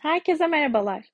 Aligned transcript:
Herkese 0.00 0.46
merhabalar. 0.46 1.04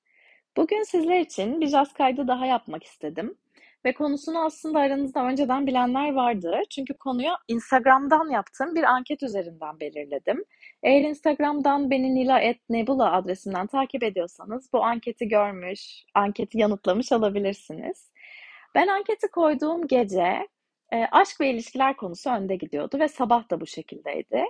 Bugün 0.57 0.83
sizler 0.83 1.19
için 1.19 1.61
bir 1.61 1.67
jaz 1.67 1.93
kaydı 1.93 2.27
daha 2.27 2.45
yapmak 2.45 2.83
istedim. 2.83 3.37
Ve 3.85 3.93
konusunu 3.93 4.45
aslında 4.45 4.79
aranızda 4.79 5.25
önceden 5.25 5.67
bilenler 5.67 6.13
vardı. 6.13 6.61
Çünkü 6.69 6.93
konuyu 6.93 7.29
Instagram'dan 7.47 8.29
yaptığım 8.29 8.75
bir 8.75 8.83
anket 8.83 9.23
üzerinden 9.23 9.79
belirledim. 9.79 10.45
Eğer 10.83 11.01
Instagram'dan 11.01 11.91
beni 11.91 12.15
nila.nebula 12.15 13.11
adresinden 13.13 13.67
takip 13.67 14.03
ediyorsanız 14.03 14.69
bu 14.73 14.83
anketi 14.83 15.27
görmüş, 15.27 16.03
anketi 16.13 16.57
yanıtlamış 16.57 17.11
olabilirsiniz. 17.11 18.11
Ben 18.75 18.87
anketi 18.87 19.27
koyduğum 19.27 19.87
gece 19.87 20.47
e, 20.93 21.05
aşk 21.11 21.41
ve 21.41 21.49
ilişkiler 21.49 21.97
konusu 21.97 22.29
önde 22.29 22.55
gidiyordu 22.55 22.99
ve 22.99 23.07
sabah 23.07 23.49
da 23.51 23.61
bu 23.61 23.65
şekildeydi. 23.65 24.43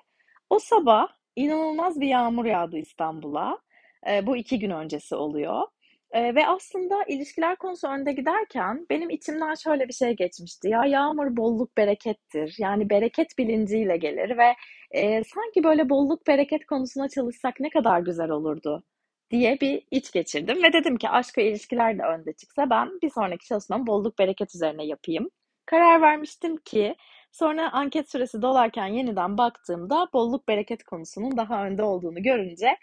O 0.49 0.59
sabah 0.59 1.07
inanılmaz 1.35 1.99
bir 1.99 2.07
yağmur 2.07 2.45
yağdı 2.45 2.77
İstanbul'a. 2.77 3.66
E, 4.09 4.27
bu 4.27 4.37
iki 4.37 4.59
gün 4.59 4.71
öncesi 4.71 5.15
oluyor. 5.15 5.63
E, 6.11 6.35
ve 6.35 6.47
aslında 6.47 7.03
ilişkiler 7.07 7.55
konusu 7.55 7.87
önde 7.87 8.13
giderken 8.13 8.85
benim 8.89 9.09
içimden 9.09 9.55
şöyle 9.55 9.87
bir 9.87 9.93
şey 9.93 10.15
geçmişti. 10.15 10.69
Ya 10.69 10.85
yağmur 10.85 11.37
bolluk 11.37 11.77
berekettir. 11.77 12.55
Yani 12.59 12.89
bereket 12.89 13.37
bilinciyle 13.37 13.97
gelir 13.97 14.37
ve 14.37 14.55
e, 14.91 15.23
sanki 15.23 15.63
böyle 15.63 15.89
bolluk 15.89 16.27
bereket 16.27 16.65
konusuna 16.65 17.09
çalışsak 17.09 17.59
ne 17.59 17.69
kadar 17.69 17.99
güzel 17.99 18.29
olurdu 18.29 18.83
diye 19.31 19.57
bir 19.61 19.83
iç 19.91 20.11
geçirdim. 20.11 20.63
Ve 20.63 20.73
dedim 20.73 20.97
ki 20.97 21.09
aşk 21.09 21.37
ve 21.37 21.49
ilişkiler 21.51 21.97
de 21.97 22.03
önde 22.03 22.33
çıksa 22.33 22.69
ben 22.69 22.89
bir 23.03 23.09
sonraki 23.09 23.47
çalışmamı 23.47 23.87
bolluk 23.87 24.19
bereket 24.19 24.55
üzerine 24.55 24.85
yapayım. 24.85 25.29
Karar 25.65 26.01
vermiştim 26.01 26.57
ki 26.57 26.95
sonra 27.31 27.71
anket 27.73 28.11
süresi 28.11 28.41
dolarken 28.41 28.87
yeniden 28.87 29.37
baktığımda 29.37 30.07
bolluk 30.13 30.47
bereket 30.47 30.83
konusunun 30.83 31.37
daha 31.37 31.65
önde 31.65 31.83
olduğunu 31.83 32.23
görünce 32.23 32.77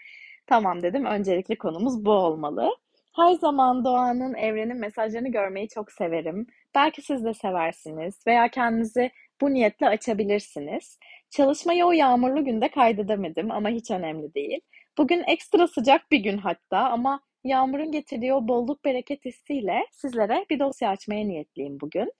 Tamam 0.47 0.83
dedim, 0.83 1.05
öncelikli 1.05 1.57
konumuz 1.57 2.05
bu 2.05 2.11
olmalı. 2.11 2.69
Her 3.15 3.33
zaman 3.33 3.85
doğanın, 3.85 4.33
evrenin 4.33 4.77
mesajlarını 4.77 5.31
görmeyi 5.31 5.67
çok 5.69 5.91
severim. 5.91 6.47
Belki 6.75 7.01
siz 7.01 7.23
de 7.25 7.33
seversiniz 7.33 8.27
veya 8.27 8.47
kendinizi 8.47 9.11
bu 9.41 9.53
niyetle 9.53 9.87
açabilirsiniz. 9.87 10.99
Çalışmayı 11.29 11.85
o 11.85 11.91
yağmurlu 11.91 12.45
günde 12.45 12.67
kaydedemedim 12.67 13.51
ama 13.51 13.69
hiç 13.69 13.91
önemli 13.91 14.33
değil. 14.33 14.59
Bugün 14.97 15.23
ekstra 15.27 15.67
sıcak 15.67 16.11
bir 16.11 16.19
gün 16.19 16.37
hatta 16.37 16.77
ama 16.77 17.19
yağmurun 17.43 17.91
getirdiği 17.91 18.33
o 18.33 18.47
bolluk 18.47 18.85
bereket 18.85 19.25
hissiyle 19.25 19.85
sizlere 19.91 20.45
bir 20.49 20.59
dosya 20.59 20.89
açmaya 20.89 21.25
niyetliyim 21.25 21.79
bugün. 21.79 22.11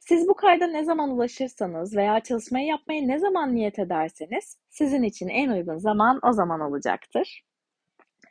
Siz 0.00 0.28
bu 0.28 0.34
kayda 0.34 0.66
ne 0.66 0.84
zaman 0.84 1.10
ulaşırsanız 1.10 1.96
veya 1.96 2.20
çalışmayı 2.20 2.66
yapmaya 2.66 3.02
ne 3.02 3.18
zaman 3.18 3.54
niyet 3.54 3.78
ederseniz 3.78 4.58
sizin 4.70 5.02
için 5.02 5.28
en 5.28 5.48
uygun 5.48 5.76
zaman 5.78 6.20
o 6.22 6.32
zaman 6.32 6.60
olacaktır. 6.60 7.42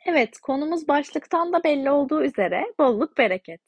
Evet, 0.06 0.38
konumuz 0.38 0.88
başlıktan 0.88 1.52
da 1.52 1.64
belli 1.64 1.90
olduğu 1.90 2.24
üzere 2.24 2.64
bolluk 2.78 3.18
bereket. 3.18 3.60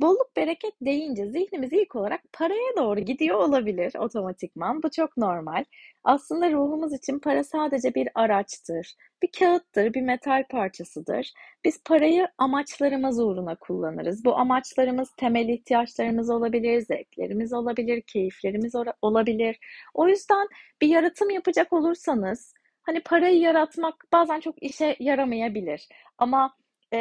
Bolluk 0.00 0.36
bereket 0.36 0.72
deyince 0.80 1.26
zihnimiz 1.26 1.72
ilk 1.72 1.96
olarak 1.96 2.20
paraya 2.32 2.76
doğru 2.76 3.00
gidiyor 3.00 3.38
olabilir 3.38 3.92
otomatikman. 3.98 4.82
Bu 4.82 4.90
çok 4.90 5.16
normal. 5.16 5.64
Aslında 6.04 6.50
ruhumuz 6.50 6.92
için 6.92 7.18
para 7.18 7.44
sadece 7.44 7.94
bir 7.94 8.08
araçtır, 8.14 8.94
bir 9.22 9.28
kağıttır, 9.38 9.94
bir 9.94 10.02
metal 10.02 10.44
parçasıdır. 10.50 11.32
Biz 11.64 11.82
parayı 11.84 12.28
amaçlarımız 12.38 13.18
uğruna 13.18 13.54
kullanırız. 13.56 14.24
Bu 14.24 14.36
amaçlarımız 14.36 15.10
temel 15.16 15.48
ihtiyaçlarımız 15.48 16.30
olabilir, 16.30 16.80
zevklerimiz 16.80 17.52
olabilir, 17.52 18.02
keyiflerimiz 18.02 18.74
olabilir. 19.02 19.58
O 19.94 20.08
yüzden 20.08 20.48
bir 20.82 20.88
yaratım 20.88 21.30
yapacak 21.30 21.72
olursanız 21.72 22.54
Hani 22.86 23.00
parayı 23.00 23.38
yaratmak 23.40 24.04
bazen 24.12 24.40
çok 24.40 24.62
işe 24.62 24.96
yaramayabilir 25.00 25.88
ama 26.18 26.56
e, 26.92 26.98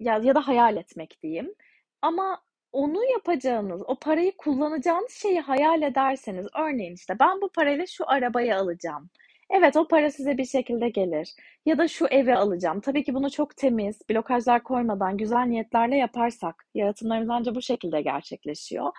ya, 0.00 0.20
ya 0.22 0.34
da 0.34 0.48
hayal 0.48 0.76
etmek 0.76 1.22
diyeyim. 1.22 1.54
Ama 2.02 2.42
onu 2.72 3.04
yapacağınız, 3.12 3.82
o 3.86 3.98
parayı 3.98 4.32
kullanacağınız 4.36 5.12
şeyi 5.12 5.40
hayal 5.40 5.82
ederseniz, 5.82 6.46
örneğin 6.58 6.94
işte 6.94 7.14
ben 7.20 7.40
bu 7.40 7.50
parayla 7.52 7.86
şu 7.86 8.10
arabayı 8.10 8.56
alacağım. 8.56 9.10
Evet 9.50 9.76
o 9.76 9.88
para 9.88 10.10
size 10.10 10.38
bir 10.38 10.44
şekilde 10.44 10.88
gelir. 10.88 11.34
Ya 11.66 11.78
da 11.78 11.88
şu 11.88 12.06
evi 12.06 12.34
alacağım. 12.34 12.80
Tabii 12.80 13.04
ki 13.04 13.14
bunu 13.14 13.30
çok 13.30 13.56
temiz, 13.56 14.00
blokajlar 14.10 14.62
koymadan, 14.62 15.16
güzel 15.16 15.46
niyetlerle 15.46 15.96
yaparsak, 15.96 16.64
yaratımlarımız 16.74 17.30
ancak 17.30 17.54
bu 17.54 17.62
şekilde 17.62 18.02
gerçekleşiyor. 18.02 18.92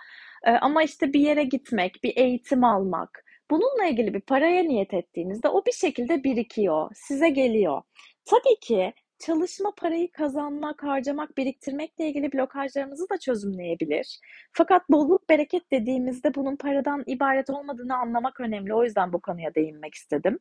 Ee, 0.44 0.50
ama 0.50 0.82
işte 0.82 1.12
bir 1.12 1.20
yere 1.20 1.44
gitmek, 1.44 2.04
bir 2.04 2.16
eğitim 2.16 2.64
almak, 2.64 3.24
Bununla 3.50 3.84
ilgili 3.86 4.14
bir 4.14 4.20
paraya 4.20 4.62
niyet 4.62 4.94
ettiğinizde 4.94 5.48
o 5.48 5.64
bir 5.66 5.72
şekilde 5.72 6.24
birikiyor, 6.24 6.90
size 6.94 7.28
geliyor. 7.28 7.82
Tabii 8.24 8.60
ki 8.60 8.92
çalışma 9.18 9.72
parayı 9.76 10.12
kazanmak, 10.12 10.82
harcamak, 10.82 11.36
biriktirmekle 11.38 12.08
ilgili 12.08 12.32
blokajlarımızı 12.32 13.10
da 13.10 13.18
çözümleyebilir. 13.18 14.20
Fakat 14.52 14.90
bolluk 14.90 15.28
bereket 15.28 15.70
dediğimizde 15.72 16.34
bunun 16.34 16.56
paradan 16.56 17.04
ibaret 17.06 17.50
olmadığını 17.50 17.96
anlamak 17.96 18.40
önemli. 18.40 18.74
O 18.74 18.84
yüzden 18.84 19.12
bu 19.12 19.20
konuya 19.20 19.54
değinmek 19.54 19.94
istedim. 19.94 20.38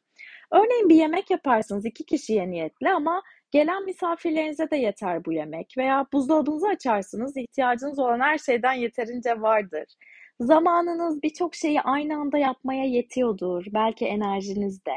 Örneğin 0.51 0.89
bir 0.89 0.95
yemek 0.95 1.31
yaparsınız 1.31 1.85
iki 1.85 2.05
kişiye 2.05 2.49
niyetli 2.49 2.89
ama 2.89 3.21
gelen 3.51 3.85
misafirlerinize 3.85 4.71
de 4.71 4.75
yeter 4.77 5.25
bu 5.25 5.33
yemek. 5.33 5.73
Veya 5.77 6.05
buzdolabınızı 6.13 6.67
açarsınız, 6.67 7.37
ihtiyacınız 7.37 7.99
olan 7.99 8.19
her 8.19 8.37
şeyden 8.37 8.73
yeterince 8.73 9.41
vardır. 9.41 9.85
Zamanınız 10.41 11.23
birçok 11.23 11.55
şeyi 11.55 11.81
aynı 11.81 12.17
anda 12.17 12.37
yapmaya 12.37 12.85
yetiyordur. 12.85 13.65
Belki 13.73 14.05
enerjiniz 14.05 14.85
de. 14.85 14.95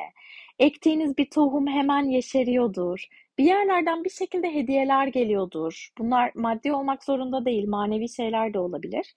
Ektiğiniz 0.58 1.18
bir 1.18 1.30
tohum 1.30 1.66
hemen 1.66 2.04
yeşeriyordur. 2.04 3.04
Bir 3.38 3.44
yerlerden 3.44 4.04
bir 4.04 4.10
şekilde 4.10 4.54
hediyeler 4.54 5.06
geliyordur. 5.06 5.88
Bunlar 5.98 6.30
maddi 6.34 6.72
olmak 6.72 7.04
zorunda 7.04 7.44
değil, 7.44 7.68
manevi 7.68 8.08
şeyler 8.08 8.54
de 8.54 8.58
olabilir. 8.58 9.14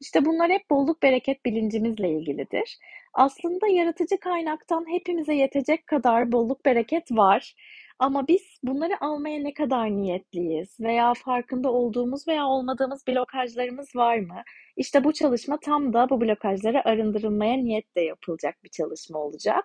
İşte 0.00 0.24
bunlar 0.24 0.50
hep 0.50 0.70
bolluk 0.70 1.02
bereket 1.02 1.44
bilincimizle 1.44 2.10
ilgilidir. 2.10 2.78
Aslında 3.14 3.66
yaratıcı 3.68 4.18
kaynaktan 4.20 4.84
hepimize 4.88 5.34
yetecek 5.34 5.86
kadar 5.86 6.32
bolluk 6.32 6.64
bereket 6.64 7.12
var. 7.12 7.54
Ama 7.98 8.28
biz 8.28 8.42
bunları 8.62 9.04
almaya 9.04 9.38
ne 9.38 9.54
kadar 9.54 9.90
niyetliyiz 9.90 10.80
veya 10.80 11.14
farkında 11.14 11.72
olduğumuz 11.72 12.28
veya 12.28 12.46
olmadığımız 12.46 13.06
blokajlarımız 13.08 13.96
var 13.96 14.18
mı? 14.18 14.42
İşte 14.76 15.04
bu 15.04 15.12
çalışma 15.12 15.60
tam 15.60 15.92
da 15.92 16.10
bu 16.10 16.20
blokajlara 16.20 16.82
arındırılmaya 16.84 17.56
niyetle 17.56 18.02
yapılacak 18.02 18.64
bir 18.64 18.68
çalışma 18.68 19.18
olacak. 19.18 19.64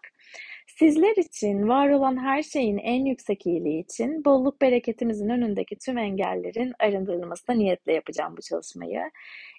Sizler 0.67 1.15
için 1.15 1.67
var 1.67 1.89
olan 1.89 2.17
her 2.23 2.43
şeyin 2.43 2.77
en 2.77 3.05
yüksek 3.05 3.45
iyiliği 3.45 3.83
için 3.83 4.25
bolluk 4.25 4.61
bereketimizin 4.61 5.29
önündeki 5.29 5.77
tüm 5.77 5.97
engellerin 5.97 6.73
arındırılmasına 6.79 7.55
niyetle 7.55 7.93
yapacağım 7.93 8.37
bu 8.37 8.41
çalışmayı. 8.41 9.11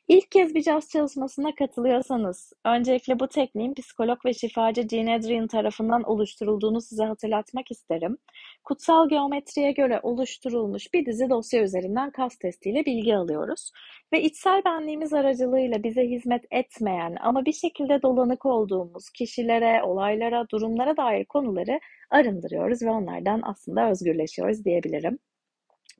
İlk 0.08 0.30
kez 0.30 0.54
bir 0.54 0.62
caz 0.62 0.88
çalışmasına 0.90 1.54
katılıyorsanız, 1.54 2.52
öncelikle 2.64 3.20
bu 3.20 3.28
tekniğin 3.28 3.74
psikolog 3.74 4.26
ve 4.26 4.34
şifacı 4.34 4.82
Gene 4.82 5.14
Adrian 5.14 5.46
tarafından 5.46 6.02
oluşturulduğunu 6.02 6.80
size 6.80 7.04
hatırlatmak 7.04 7.70
isterim. 7.70 8.18
Kutsal 8.64 9.08
geometriye 9.08 9.72
göre 9.72 10.00
oluşturulmuş 10.02 10.94
bir 10.94 11.06
dizi 11.06 11.30
dosya 11.30 11.62
üzerinden 11.62 12.10
kas 12.10 12.36
testiyle 12.36 12.86
bilgi 12.86 13.16
alıyoruz. 13.16 13.70
Ve 14.12 14.22
içsel 14.22 14.64
benliğimiz 14.64 15.12
aracılığıyla 15.12 15.82
bize 15.82 16.02
hizmet 16.02 16.44
etmeyen 16.50 17.16
ama 17.20 17.44
bir 17.44 17.52
şekilde 17.52 18.02
dolanık 18.02 18.47
olduğumuz 18.47 19.10
kişilere, 19.10 19.82
olaylara, 19.82 20.48
durumlara 20.48 20.97
dair 20.97 21.25
konuları 21.25 21.80
arındırıyoruz 22.10 22.82
ve 22.82 22.91
onlardan 22.91 23.41
aslında 23.44 23.91
özgürleşiyoruz 23.91 24.64
diyebilirim. 24.64 25.19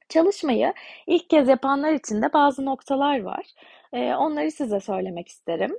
Çalışmayı 0.08 0.72
ilk 1.06 1.31
kez 1.31 1.48
yapanlar 1.48 1.92
için 1.92 2.22
de 2.22 2.32
bazı 2.32 2.64
noktalar 2.64 3.22
var. 3.22 3.46
Onları 3.92 4.50
size 4.50 4.81
söylemek 4.81 5.28
isterim. 5.28 5.78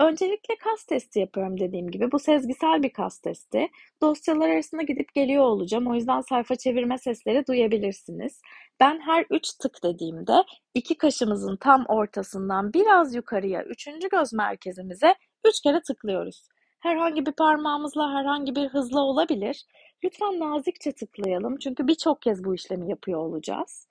Öncelikle 0.00 0.56
kas 0.56 0.84
testi 0.84 1.20
yapıyorum 1.20 1.60
dediğim 1.60 1.90
gibi. 1.90 2.12
Bu 2.12 2.18
sezgisel 2.18 2.82
bir 2.82 2.92
kas 2.92 3.18
testi. 3.18 3.68
Dosyalar 4.02 4.48
arasında 4.48 4.82
gidip 4.82 5.14
geliyor 5.14 5.44
olacağım. 5.44 5.86
O 5.86 5.94
yüzden 5.94 6.20
sayfa 6.20 6.56
çevirme 6.56 6.98
sesleri 6.98 7.46
duyabilirsiniz. 7.46 8.40
Ben 8.80 9.00
her 9.00 9.26
üç 9.30 9.52
tık 9.52 9.82
dediğimde 9.84 10.32
iki 10.74 10.98
kaşımızın 10.98 11.56
tam 11.56 11.84
ortasından 11.88 12.72
biraz 12.72 13.14
yukarıya 13.14 13.64
üçüncü 13.64 14.08
göz 14.08 14.32
merkezimize 14.32 15.14
üç 15.44 15.60
kere 15.60 15.82
tıklıyoruz. 15.82 16.48
Herhangi 16.80 17.26
bir 17.26 17.32
parmağımızla 17.32 18.14
herhangi 18.14 18.56
bir 18.56 18.68
hızla 18.68 19.00
olabilir. 19.00 19.64
Lütfen 20.04 20.40
nazikçe 20.40 20.92
tıklayalım 20.92 21.58
çünkü 21.58 21.86
birçok 21.86 22.22
kez 22.22 22.44
bu 22.44 22.54
işlemi 22.54 22.90
yapıyor 22.90 23.20
olacağız. 23.20 23.88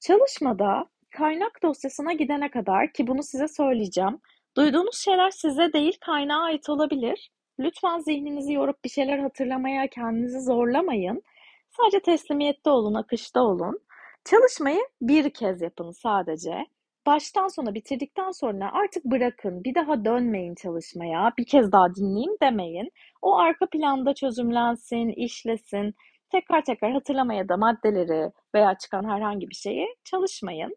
Çalışmada 0.00 0.86
kaynak 1.10 1.62
dosyasına 1.62 2.12
gidene 2.12 2.50
kadar 2.50 2.92
ki 2.92 3.06
bunu 3.06 3.22
size 3.22 3.48
söyleyeceğim. 3.48 4.20
Duyduğunuz 4.56 4.96
şeyler 4.96 5.30
size 5.30 5.72
değil 5.72 5.98
kaynağa 6.00 6.42
ait 6.42 6.68
olabilir. 6.68 7.30
Lütfen 7.58 7.98
zihninizi 7.98 8.52
yorup 8.52 8.84
bir 8.84 8.88
şeyler 8.88 9.18
hatırlamaya 9.18 9.86
kendinizi 9.88 10.40
zorlamayın. 10.40 11.22
Sadece 11.70 12.00
teslimiyette 12.00 12.70
olun, 12.70 12.94
akışta 12.94 13.42
olun. 13.42 13.80
Çalışmayı 14.24 14.80
bir 15.02 15.30
kez 15.30 15.62
yapın 15.62 15.90
sadece. 15.90 16.66
Baştan 17.06 17.48
sona 17.48 17.74
bitirdikten 17.74 18.30
sonra 18.30 18.70
artık 18.72 19.04
bırakın, 19.04 19.64
bir 19.64 19.74
daha 19.74 20.04
dönmeyin 20.04 20.54
çalışmaya, 20.54 21.32
bir 21.38 21.46
kez 21.46 21.72
daha 21.72 21.94
dinleyeyim 21.94 22.36
demeyin. 22.42 22.90
O 23.22 23.38
arka 23.38 23.66
planda 23.66 24.14
çözümlensin, 24.14 25.08
işlesin. 25.08 25.94
tekrar 26.30 26.64
tekrar 26.64 26.92
hatırlamaya 26.92 27.48
da 27.48 27.56
maddeleri 27.56 28.32
veya 28.54 28.78
çıkan 28.78 29.04
herhangi 29.04 29.48
bir 29.50 29.54
şeyi 29.54 29.86
çalışmayın. 30.04 30.76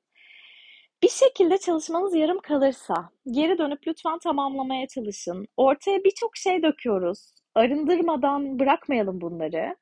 Bir 1.04 1.10
şekilde 1.10 1.58
çalışmanız 1.58 2.16
yarım 2.16 2.40
kalırsa 2.40 3.10
geri 3.32 3.58
dönüp 3.58 3.88
lütfen 3.88 4.20
tamamlamaya 4.20 4.88
çalışın. 4.88 5.48
Ortaya 5.58 6.04
birçok 6.04 6.38
şey 6.38 6.64
döküyoruz. 6.64 7.34
Arındırmadan 7.56 8.60
bırakmayalım 8.60 9.22
bunları. 9.22 9.76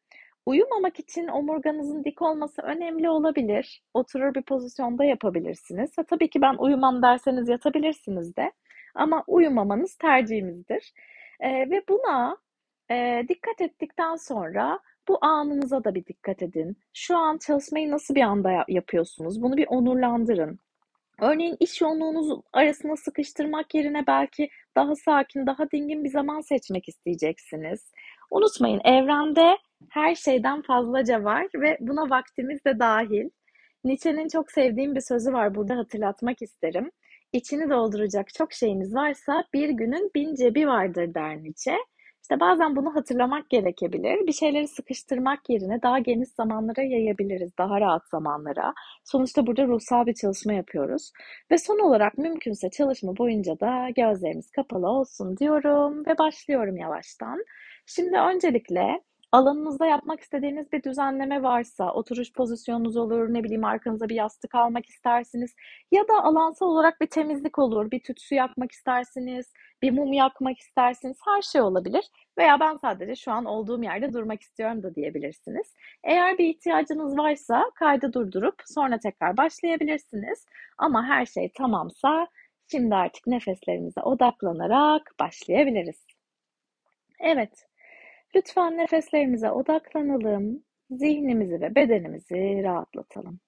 Uyumamak 0.46 1.00
için 1.00 1.28
omurganızın 1.28 2.04
dik 2.04 2.22
olması 2.22 2.62
önemli 2.62 3.10
olabilir. 3.10 3.84
Oturur 3.94 4.36
bir 4.36 4.42
pozisyonda 4.42 5.06
yapabilirsiniz. 5.06 6.00
Ve 6.00 6.04
tabii 6.04 6.30
ki 6.30 6.42
ben 6.42 6.56
uyumam 6.58 7.02
derseniz 7.02 7.50
yatabilirsiniz 7.50 8.36
de. 8.36 8.52
Ama 8.96 9.24
uyumamanız 9.28 9.96
tercihimizdir. 9.96 10.94
Ee, 11.40 11.70
ve 11.70 11.84
buna 11.90 12.38
e, 12.92 13.24
dikkat 13.30 13.62
ettikten 13.62 14.16
sonra 14.16 14.80
bu 15.08 15.18
anınıza 15.22 15.84
da 15.84 15.96
bir 15.96 16.06
dikkat 16.06 16.42
edin. 16.42 16.78
Şu 16.94 17.18
an 17.18 17.38
çalışmayı 17.38 17.92
nasıl 17.92 18.16
bir 18.16 18.22
anda 18.22 18.66
yapıyorsunuz? 18.68 19.42
Bunu 19.42 19.58
bir 19.58 19.68
onurlandırın. 19.68 20.60
Örneğin 21.22 21.58
iş 21.60 21.82
yoğunluğunuz 21.82 22.42
arasına 22.54 22.96
sıkıştırmak 22.96 23.76
yerine 23.76 24.08
belki 24.08 24.50
daha 24.76 24.96
sakin, 24.96 25.48
daha 25.48 25.72
dingin 25.72 26.04
bir 26.04 26.10
zaman 26.10 26.42
seçmek 26.42 26.90
isteyeceksiniz. 26.90 27.92
Unutmayın 28.32 28.82
evrende 28.86 29.58
her 29.90 30.16
şeyden 30.16 30.62
fazlaca 30.62 31.24
var 31.24 31.48
ve 31.56 31.78
buna 31.80 32.10
vaktimiz 32.10 32.66
de 32.66 32.80
dahil. 32.80 33.30
Nietzsche'nin 33.84 34.28
çok 34.28 34.52
sevdiğim 34.52 34.96
bir 34.96 35.02
sözü 35.02 35.34
var 35.34 35.56
burada 35.56 35.78
hatırlatmak 35.78 36.42
isterim. 36.42 36.92
İçini 37.34 37.70
dolduracak 37.70 38.34
çok 38.34 38.54
şeyiniz 38.54 38.96
varsa 38.96 39.44
bir 39.54 39.70
günün 39.70 40.12
bin 40.16 40.36
cebi 40.36 40.68
vardır 40.68 41.14
der 41.14 41.44
Nietzsche. 41.44 41.78
İşte 42.26 42.40
bazen 42.40 42.76
bunu 42.76 42.96
hatırlamak 42.96 43.50
gerekebilir. 43.50 44.28
Bir 44.28 44.32
şeyleri 44.32 44.68
sıkıştırmak 44.68 45.50
yerine 45.50 45.82
daha 45.82 46.00
geniş 46.00 46.30
zamanlara 46.30 46.82
yayabiliriz, 46.82 47.58
daha 47.58 47.82
rahat 47.82 48.08
zamanlara. 48.08 48.74
Sonuçta 49.04 49.48
burada 49.48 49.68
ruhsal 49.68 50.06
bir 50.06 50.14
çalışma 50.14 50.54
yapıyoruz. 50.54 51.12
Ve 51.52 51.58
son 51.58 51.80
olarak 51.80 52.18
mümkünse 52.18 52.70
çalışma 52.70 53.18
boyunca 53.18 53.60
da 53.60 53.90
gözlerimiz 53.96 54.52
kapalı 54.52 54.88
olsun 54.88 55.38
diyorum 55.38 56.06
ve 56.06 56.18
başlıyorum 56.18 56.78
yavaştan. 56.78 57.44
Şimdi 57.86 58.18
öncelikle 58.18 59.02
alanınızda 59.32 59.86
yapmak 59.86 60.20
istediğiniz 60.20 60.72
bir 60.72 60.84
düzenleme 60.84 61.44
varsa, 61.44 61.94
oturuş 61.94 62.34
pozisyonunuz 62.34 62.98
olur, 62.98 63.34
ne 63.34 63.44
bileyim 63.44 63.66
arkanıza 63.66 64.10
bir 64.10 64.16
yastık 64.16 64.56
almak 64.56 64.86
istersiniz 64.86 65.56
ya 65.92 66.08
da 66.08 66.24
alansal 66.24 66.66
olarak 66.66 67.02
bir 67.02 67.08
temizlik 67.08 67.60
olur, 67.60 67.92
bir 67.92 68.04
tütsü 68.04 68.36
yakmak 68.36 68.72
istersiniz, 68.72 69.54
bir 69.82 69.92
mum 69.92 70.14
yakmak 70.14 70.60
istersiniz, 70.60 71.18
her 71.26 71.42
şey 71.42 71.62
olabilir. 71.62 72.06
Veya 72.38 72.60
ben 72.60 72.78
sadece 72.78 73.16
şu 73.16 73.32
an 73.32 73.46
olduğum 73.46 73.84
yerde 73.84 74.14
durmak 74.14 74.42
istiyorum 74.42 74.84
da 74.84 74.96
diyebilirsiniz. 74.96 75.74
Eğer 76.04 76.38
bir 76.38 76.46
ihtiyacınız 76.50 77.18
varsa 77.18 77.72
kaydı 77.76 78.14
durdurup 78.14 78.56
sonra 78.66 79.00
tekrar 79.00 79.38
başlayabilirsiniz. 79.38 80.46
Ama 80.78 81.06
her 81.08 81.26
şey 81.26 81.52
tamamsa 81.52 82.28
şimdi 82.72 82.96
artık 82.96 83.28
nefeslerimize 83.28 84.02
odaklanarak 84.02 85.16
başlayabiliriz. 85.20 86.06
Evet, 87.20 87.66
Lütfen 88.36 88.78
nefeslerimize 88.78 89.52
odaklanalım, 89.52 90.64
zihnimizi 90.92 91.62
ve 91.62 91.76
bedenimizi 91.76 92.64
rahatlatalım. 92.64 93.40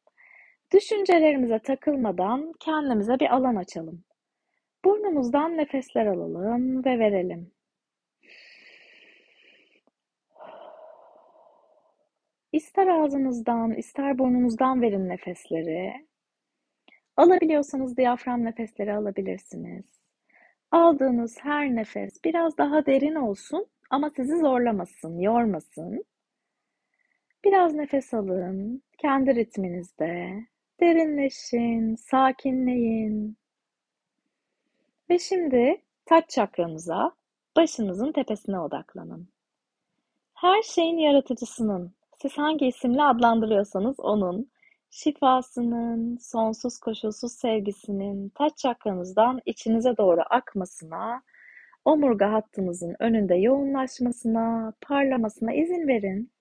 Düşüncelerimize 0.73 1.59
takılmadan 1.59 2.53
kendimize 2.59 3.19
bir 3.19 3.35
alan 3.35 3.55
açalım. 3.55 4.03
Burnumuzdan 4.85 5.57
nefesler 5.57 6.05
alalım 6.05 6.85
ve 6.85 6.99
verelim. 6.99 7.51
İster 12.51 12.87
ağzınızdan, 12.87 13.71
ister 13.71 14.17
burnunuzdan 14.17 14.81
verin 14.81 15.09
nefesleri. 15.09 16.07
Alabiliyorsanız 17.17 17.97
diyafram 17.97 18.45
nefesleri 18.45 18.93
alabilirsiniz. 18.93 19.85
Aldığınız 20.71 21.37
her 21.41 21.75
nefes 21.75 22.23
biraz 22.23 22.57
daha 22.57 22.85
derin 22.85 23.15
olsun 23.15 23.67
ama 23.89 24.09
sizi 24.09 24.37
zorlamasın, 24.37 25.19
yormasın. 25.19 26.05
Biraz 27.45 27.73
nefes 27.73 28.13
alın, 28.13 28.83
kendi 28.97 29.35
ritminizde. 29.35 30.33
Derinleşin, 30.79 31.95
sakinleyin. 31.95 33.37
Ve 35.09 35.19
şimdi 35.19 35.81
taç 36.05 36.29
çakranıza, 36.29 37.11
başınızın 37.57 38.11
tepesine 38.11 38.59
odaklanın. 38.59 39.27
Her 40.33 40.61
şeyin 40.61 40.97
yaratıcısının, 40.97 41.93
siz 42.21 42.37
hangi 42.37 42.65
isimle 42.65 43.03
adlandırıyorsanız 43.03 43.99
onun, 43.99 44.51
şifasının, 44.89 46.17
sonsuz 46.17 46.77
koşulsuz 46.77 47.31
sevgisinin 47.33 48.29
taç 48.29 48.57
çakranızdan 48.57 49.41
içinize 49.45 49.97
doğru 49.97 50.21
akmasına 50.29 51.21
omurga 51.85 52.33
hattınızın 52.33 52.95
önünde 52.99 53.35
yoğunlaşmasına, 53.35 54.73
parlamasına 54.81 55.53
izin 55.53 55.87
verin. 55.87 56.31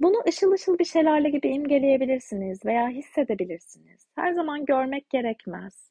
Bunu 0.00 0.22
ışıl 0.28 0.52
ışıl 0.52 0.78
bir 0.78 0.84
şelale 0.84 1.30
gibi 1.30 1.48
imgeleyebilirsiniz 1.48 2.64
veya 2.64 2.88
hissedebilirsiniz. 2.88 4.06
Her 4.14 4.32
zaman 4.32 4.64
görmek 4.64 5.10
gerekmez. 5.10 5.89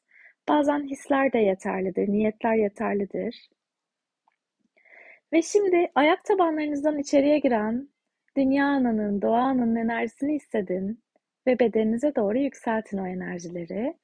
Bazen 0.50 0.88
hisler 0.88 1.32
de 1.32 1.38
yeterlidir, 1.38 2.08
niyetler 2.08 2.54
yeterlidir. 2.54 3.50
Ve 5.32 5.42
şimdi 5.42 5.90
ayak 5.94 6.24
tabanlarınızdan 6.24 6.98
içeriye 6.98 7.38
giren 7.38 7.88
dünya 8.36 8.66
ananın, 8.66 9.22
doğa 9.22 9.40
ananın 9.40 9.76
enerjisini 9.76 10.34
hissedin 10.34 11.02
ve 11.46 11.58
bedeninize 11.58 12.14
doğru 12.16 12.38
yükseltin 12.38 12.98
o 12.98 13.06
enerjileri. 13.06 13.94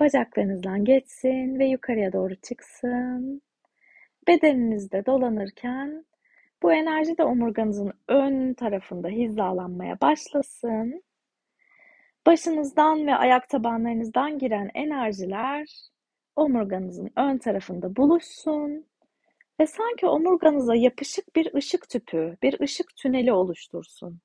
Bacaklarınızdan 0.00 0.84
geçsin 0.84 1.58
ve 1.58 1.66
yukarıya 1.66 2.12
doğru 2.12 2.34
çıksın. 2.34 3.42
Bedeninizde 4.28 5.06
dolanırken 5.06 6.04
bu 6.62 6.72
enerji 6.72 7.18
de 7.18 7.24
omurganızın 7.24 7.92
ön 8.08 8.54
tarafında 8.54 9.08
hizalanmaya 9.08 10.00
başlasın. 10.00 11.02
Başınızdan 12.26 13.06
ve 13.06 13.14
ayak 13.14 13.48
tabanlarınızdan 13.48 14.38
giren 14.38 14.70
enerjiler 14.74 15.88
omurganızın 16.36 17.10
ön 17.16 17.38
tarafında 17.38 17.96
buluşsun 17.96 18.86
ve 19.60 19.66
sanki 19.66 20.06
omurganıza 20.06 20.74
yapışık 20.74 21.36
bir 21.36 21.54
ışık 21.54 21.88
tüpü, 21.88 22.36
bir 22.42 22.60
ışık 22.60 22.96
tüneli 22.96 23.32
oluştursun. 23.32 24.20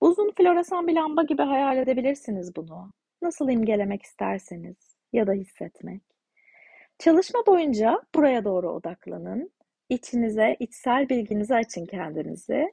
Uzun 0.00 0.32
floresan 0.36 0.86
bir 0.86 0.94
lamba 0.94 1.22
gibi 1.22 1.42
hayal 1.42 1.76
edebilirsiniz 1.78 2.56
bunu. 2.56 2.92
Nasıl 3.22 3.48
imgelemek 3.48 4.02
isterseniz 4.02 4.76
ya 5.12 5.26
da 5.26 5.32
hissetmek. 5.32 6.02
Çalışma 6.98 7.46
boyunca 7.46 8.02
buraya 8.14 8.44
doğru 8.44 8.70
odaklanın. 8.72 9.50
İçinize, 9.88 10.56
içsel 10.60 11.08
bilginizi 11.08 11.54
açın 11.54 11.86
kendinizi. 11.86 12.72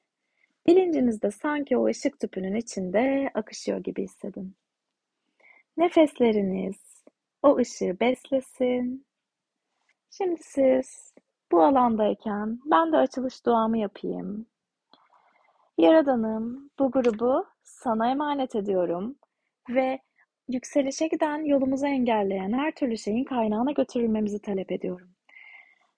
Bilincinizde 0.67 1.32
sanki 1.32 1.77
o 1.77 1.86
ışık 1.86 2.20
tüpünün 2.20 2.55
içinde 2.55 3.32
akışıyor 3.34 3.79
gibi 3.79 4.03
hissedin. 4.03 4.55
Nefesleriniz 5.77 7.03
o 7.41 7.58
ışığı 7.58 7.98
beslesin. 8.00 9.05
Şimdi 10.12 10.43
siz 10.43 11.13
bu 11.51 11.63
alandayken 11.63 12.60
ben 12.65 12.91
de 12.91 12.98
açılış 12.98 13.46
duamı 13.46 13.77
yapayım. 13.77 14.46
Yaradanım 15.77 16.70
bu 16.79 16.91
grubu 16.91 17.46
sana 17.63 18.12
emanet 18.12 18.55
ediyorum 18.55 19.15
ve 19.70 20.00
Yükselişe 20.48 21.08
giden, 21.08 21.46
yolumuzu 21.46 21.86
engelleyen 21.86 22.53
her 22.53 22.72
türlü 22.75 22.98
şeyin 22.98 23.24
kaynağına 23.24 23.72
götürülmemizi 23.72 24.39
talep 24.39 24.72
ediyorum. 24.72 25.12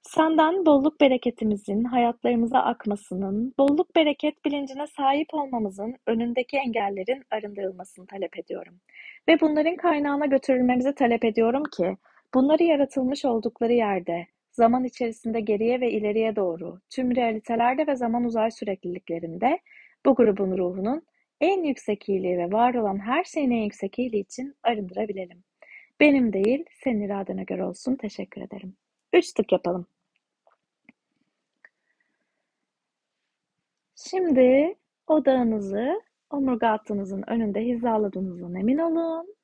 Senden 0.08 0.66
bolluk 0.66 1.02
bereketimizin 1.02 1.84
hayatlarımıza 1.84 2.60
akmasının, 2.60 3.54
bolluk 3.60 3.96
bereket 3.96 4.46
bilincine 4.46 4.88
sahip 4.88 5.34
olmamızın 5.34 5.96
önündeki 6.08 6.58
engellerin 6.58 7.24
arındırılmasını 7.32 8.06
talep 8.08 8.40
ediyorum. 8.40 8.80
Ve 9.28 9.42
bunların 9.42 9.76
kaynağına 9.76 10.26
götürülmemizi 10.26 10.96
talep 10.96 11.26
ediyorum 11.26 11.64
ki, 11.78 11.98
bunları 12.34 12.64
yaratılmış 12.64 13.26
oldukları 13.26 13.74
yerde, 13.74 14.28
zaman 14.52 14.84
içerisinde 14.84 15.40
geriye 15.40 15.82
ve 15.82 15.92
ileriye 15.92 16.36
doğru, 16.36 16.80
tüm 16.90 17.16
realitelerde 17.16 17.88
ve 17.88 17.96
zaman 17.96 18.24
uzay 18.24 18.52
sürekliliklerinde 18.52 19.60
bu 20.06 20.16
grubun 20.16 20.58
ruhunun 20.58 21.02
en 21.42 21.64
yüksek 21.64 22.10
iyiliği 22.10 22.38
ve 22.38 22.52
var 22.52 22.74
olan 22.74 23.00
her 23.00 23.24
şeyin 23.24 23.52
en 23.52 23.64
yüksek 23.64 24.00
iyiliği 24.00 24.24
için 24.24 24.56
arındırabilelim. 24.64 25.44
Benim 26.00 26.34
değil, 26.34 26.66
senin 26.84 27.02
iradene 27.02 27.44
göre 27.44 27.66
olsun. 27.66 27.96
Teşekkür 27.96 28.42
ederim. 28.42 28.78
Üç 29.14 29.34
tık 29.34 29.52
yapalım. 29.52 29.95
Şimdi 34.10 34.76
odağınızı 35.08 36.02
omurga 36.30 36.72
hattınızın 36.72 37.24
önünde 37.28 37.62
hizaladığınızdan 37.62 38.56
emin 38.56 38.78
olun. 38.78 39.36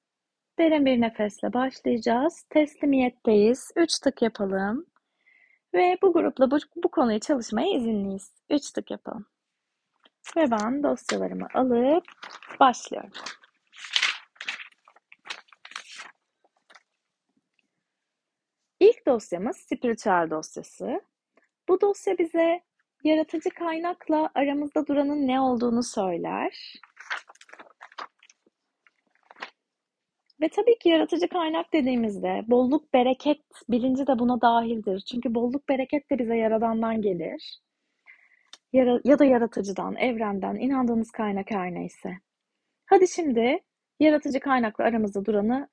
Derin 0.60 0.86
bir 0.86 1.01
nefesle 1.01 1.53
başlayacağız. 1.53 2.46
Teslimiyetteyiz. 2.50 3.72
Üç 3.75 4.00
tık 4.00 4.22
yapalım. 4.22 4.86
Ve 5.74 5.98
bu 6.01 6.13
grupla 6.13 6.51
bu, 6.51 6.58
bu 6.84 6.91
konuyu 6.91 7.20
çalışmaya 7.20 7.75
izinliyiz. 7.75 8.34
Üç 8.50 8.72
tık 8.72 8.91
yapalım. 8.91 9.25
Ve 10.38 10.51
ben 10.51 10.84
dosyalarımı 10.84 11.48
alıp 11.53 12.03
başlıyorum. 12.60 13.12
İlk 18.80 19.08
dosyamız 19.08 19.58
spiritüel 19.58 20.30
dosyası. 20.30 21.01
Bu 21.70 21.82
dosya 21.82 22.18
bize 22.18 22.62
yaratıcı 23.03 23.50
kaynakla 23.50 24.29
aramızda 24.36 24.88
duranın 24.88 25.27
ne 25.27 25.41
olduğunu 25.41 25.84
söyler. 25.84 26.81
Ve 30.41 30.50
tabii 30.50 30.79
ki 30.79 30.89
yaratıcı 30.89 31.27
kaynak 31.27 31.74
dediğimizde 31.74 32.43
bolluk 32.48 32.93
bereket 32.93 33.41
bilinci 33.70 34.08
de 34.08 34.20
buna 34.20 34.41
dahildir. 34.41 35.00
Çünkü 35.00 35.36
bolluk 35.36 35.70
bereket 35.70 36.12
de 36.12 36.20
bize 36.20 36.36
yaradandan 36.36 37.01
gelir. 37.01 37.60
Ya 39.03 39.20
da 39.20 39.25
yaratıcıdan, 39.25 39.96
evrenden, 39.96 40.55
inandığımız 40.55 41.12
kaynak 41.12 41.51
her 41.51 41.74
neyse. 41.74 42.17
Hadi 42.86 43.08
şimdi 43.08 43.60
yaratıcı 44.00 44.39
kaynakla 44.39 44.84
aramızda 44.84 45.25
duranı 45.25 45.70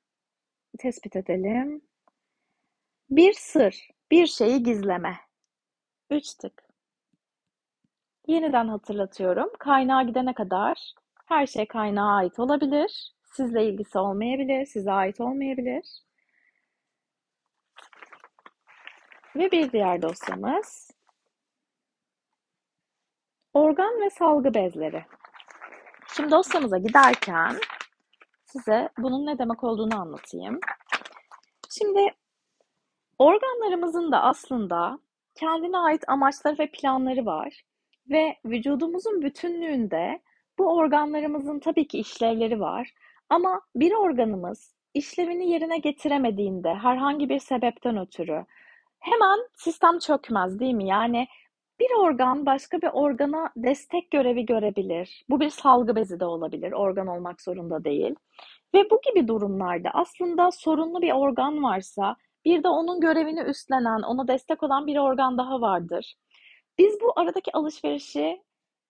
tespit 0.79 1.17
edelim. 1.17 1.83
Bir 3.11 3.33
sır, 3.33 3.89
bir 4.11 4.27
şeyi 4.27 4.63
gizleme. 4.63 5.17
Üç 6.11 6.35
tık. 6.35 6.68
Yeniden 8.29 8.69
hatırlatıyorum. 8.69 9.51
Kaynağa 9.59 10.03
gidene 10.03 10.35
kadar 10.35 10.95
her 11.27 11.47
şey 11.47 11.67
kaynağa 11.69 12.17
ait 12.17 12.39
olabilir. 12.39 13.15
Sizle 13.25 13.67
ilgisi 13.67 13.99
olmayabilir, 13.99 14.67
size 14.67 14.93
ait 14.93 15.21
olmayabilir. 15.21 16.03
Ve 19.37 19.51
bir 19.51 19.73
diğer 19.73 20.03
dosyamız 20.03 20.91
organ 23.55 24.01
ve 24.01 24.11
salgı 24.11 24.55
bezleri. 24.55 25.05
Şimdi 26.17 26.31
dosyamıza 26.31 26.79
giderken 26.79 27.57
size 28.45 28.89
bunun 28.99 29.27
ne 29.27 29.39
demek 29.39 29.65
olduğunu 29.65 30.01
anlatayım. 30.01 30.61
Şimdi 31.71 32.15
organlarımızın 33.19 34.13
da 34.13 34.23
aslında 34.23 34.99
kendine 35.35 35.79
ait 35.79 36.09
amaçları 36.09 36.59
ve 36.59 36.71
planları 36.71 37.27
var 37.27 37.68
ve 38.11 38.37
vücudumuzun 38.45 39.23
bütünlüğünde 39.23 40.21
bu 40.59 40.77
organlarımızın 40.77 41.59
tabii 41.59 41.89
ki 41.89 41.99
işlevleri 41.99 42.61
var 42.61 42.93
ama 43.31 43.61
bir 43.77 43.93
organımız 43.93 44.75
işlevini 44.95 45.51
yerine 45.51 45.79
getiremediğinde 45.79 46.75
herhangi 46.75 47.29
bir 47.29 47.39
sebepten 47.39 47.99
ötürü 47.99 48.45
hemen 48.99 49.39
sistem 49.55 49.99
çökmez 49.99 50.61
değil 50.61 50.75
mi? 50.75 50.87
Yani 50.87 51.29
bir 51.81 51.91
organ 51.99 52.47
başka 52.47 52.83
bir 52.83 52.91
organa 52.93 53.51
destek 53.57 54.11
görevi 54.11 54.47
görebilir. 54.47 55.25
Bu 55.31 55.41
bir 55.41 55.51
salgı 55.51 55.97
bezi 55.97 56.21
de 56.21 56.25
olabilir, 56.25 56.73
organ 56.73 57.07
olmak 57.07 57.43
zorunda 57.43 57.85
değil. 57.85 58.15
Ve 58.75 58.91
bu 58.91 59.01
gibi 59.07 59.29
durumlarda 59.29 59.91
aslında 59.95 60.51
sorunlu 60.51 61.03
bir 61.03 61.13
organ 61.13 61.63
varsa 61.63 62.17
bir 62.45 62.63
de 62.63 62.69
onun 62.69 63.01
görevini 63.01 63.41
üstlenen, 63.41 64.03
ona 64.03 64.29
destek 64.29 64.63
olan 64.63 64.87
bir 64.87 64.97
organ 64.97 65.39
daha 65.39 65.61
vardır. 65.61 66.15
Biz 66.79 67.01
bu 67.01 67.13
aradaki 67.17 67.53
alışverişi 67.53 68.43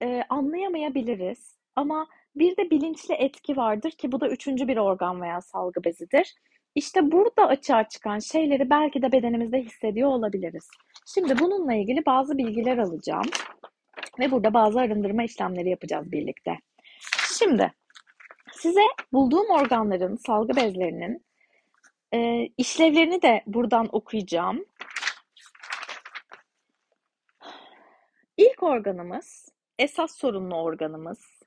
e, 0.03 0.23
anlayamayabiliriz 0.29 1.59
ama 1.77 2.09
bir 2.37 2.57
de 2.57 2.71
bilinçli 2.71 3.15
etki 3.15 3.57
vardır 3.57 3.91
ki 3.91 4.13
bu 4.13 4.21
da 4.21 4.29
üçüncü 4.29 4.69
bir 4.69 4.77
organ 4.77 5.23
veya 5.23 5.41
salgı 5.41 5.85
bezidir. 5.85 6.35
İşte 6.75 7.13
burada 7.13 7.47
açığa 7.47 7.89
çıkan 7.89 8.19
şeyleri 8.19 8.71
belki 8.71 9.03
de 9.03 9.13
bedenimizde 9.13 9.59
hissediyor 9.63 10.11
olabiliriz. 10.11 10.69
Şimdi 11.15 11.39
bununla 11.39 11.75
ilgili 11.75 12.07
bazı 12.07 12.39
bilgiler 12.39 12.79
alacağım 12.79 13.27
ve 14.19 14.31
burada 14.31 14.55
bazı 14.55 14.81
arındırma 14.81 15.25
işlemleri 15.25 15.71
yapacağız 15.71 16.13
birlikte. 16.13 16.59
Şimdi 17.39 17.73
size 18.53 18.81
bulduğum 19.13 19.51
organların, 19.51 20.17
salgı 20.17 20.57
bezlerinin 20.57 21.25
e, 22.15 22.47
işlevlerini 22.59 23.23
de 23.23 23.43
buradan 23.47 23.89
okuyacağım. 23.93 24.65
İlk 28.39 28.63
organımız, 28.63 29.49
esas 29.79 30.17
sorunlu 30.19 30.57
organımız 30.57 31.43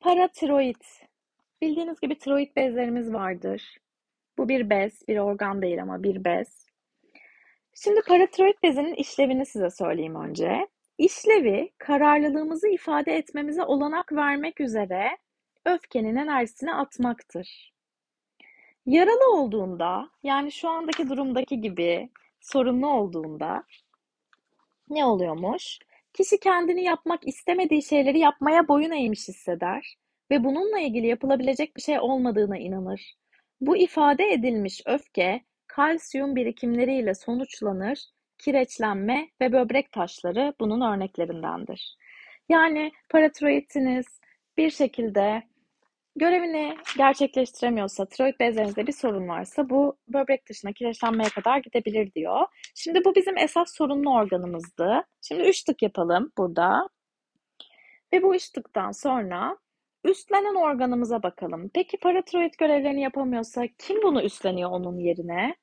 Paratiroid. 0.00 0.82
Bildiğiniz 1.62 2.00
gibi 2.00 2.18
tiroid 2.18 2.56
bezlerimiz 2.56 3.12
vardır. 3.12 3.78
Bu 4.38 4.48
bir 4.48 4.70
bez, 4.70 5.08
bir 5.08 5.18
organ 5.18 5.62
değil 5.62 5.82
ama 5.82 6.02
bir 6.02 6.24
bez. 6.24 6.66
Şimdi 7.74 8.00
paratiroid 8.08 8.62
bezinin 8.62 8.94
işlevini 8.94 9.46
size 9.46 9.70
söyleyeyim 9.70 10.14
önce. 10.14 10.68
İşlevi 10.98 11.72
kararlılığımızı 11.78 12.68
ifade 12.68 13.12
etmemize 13.16 13.62
olanak 13.62 14.12
vermek 14.12 14.60
üzere 14.60 15.18
öfkenin 15.64 16.16
enerjisini 16.16 16.74
atmaktır. 16.74 17.72
Yaralı 18.86 19.40
olduğunda, 19.40 20.10
yani 20.22 20.52
şu 20.52 20.68
andaki 20.68 21.08
durumdaki 21.08 21.60
gibi 21.60 22.10
sorunlu 22.52 22.88
olduğunda 22.88 23.64
ne 24.88 25.04
oluyormuş? 25.04 25.78
Kişi 26.12 26.40
kendini 26.40 26.82
yapmak 26.84 27.28
istemediği 27.28 27.82
şeyleri 27.82 28.18
yapmaya 28.18 28.68
boyun 28.68 28.90
eğmiş 28.90 29.28
hisseder 29.28 29.96
ve 30.30 30.44
bununla 30.44 30.80
ilgili 30.80 31.06
yapılabilecek 31.06 31.76
bir 31.76 31.82
şey 31.82 32.00
olmadığına 32.00 32.58
inanır. 32.58 33.14
Bu 33.60 33.76
ifade 33.76 34.32
edilmiş 34.32 34.82
öfke 34.86 35.44
kalsiyum 35.66 36.36
birikimleriyle 36.36 37.14
sonuçlanır, 37.14 38.04
kireçlenme 38.38 39.28
ve 39.40 39.52
böbrek 39.52 39.92
taşları 39.92 40.54
bunun 40.60 40.80
örneklerindendir. 40.80 41.96
Yani 42.48 42.92
paratiroidiniz 43.08 44.20
bir 44.56 44.70
şekilde 44.70 45.42
görevini 46.16 46.76
gerçekleştiremiyorsa, 46.96 48.06
tiroid 48.06 48.40
bezlerinizde 48.40 48.86
bir 48.86 48.92
sorun 48.92 49.28
varsa 49.28 49.70
bu 49.70 49.96
böbrek 50.08 50.48
dışına 50.48 50.72
kireçlenmeye 50.72 51.28
kadar 51.28 51.58
gidebilir 51.58 52.12
diyor. 52.12 52.46
Şimdi 52.74 53.04
bu 53.04 53.14
bizim 53.14 53.38
esas 53.38 53.74
sorunlu 53.74 54.14
organımızdı. 54.14 55.04
Şimdi 55.22 55.42
üç 55.42 55.62
tık 55.64 55.82
yapalım 55.82 56.32
burada. 56.38 56.88
Ve 58.12 58.22
bu 58.22 58.34
üç 58.34 58.50
tıktan 58.50 58.90
sonra 58.92 59.58
üstlenen 60.04 60.54
organımıza 60.54 61.22
bakalım. 61.22 61.70
Peki 61.74 61.96
paratiroid 61.96 62.54
görevlerini 62.58 63.02
yapamıyorsa 63.02 63.66
kim 63.78 64.02
bunu 64.02 64.22
üstleniyor 64.22 64.70
onun 64.70 64.98
yerine? 64.98 65.56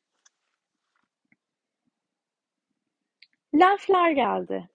Lenfler 3.56 4.12
geldi. 4.12 4.70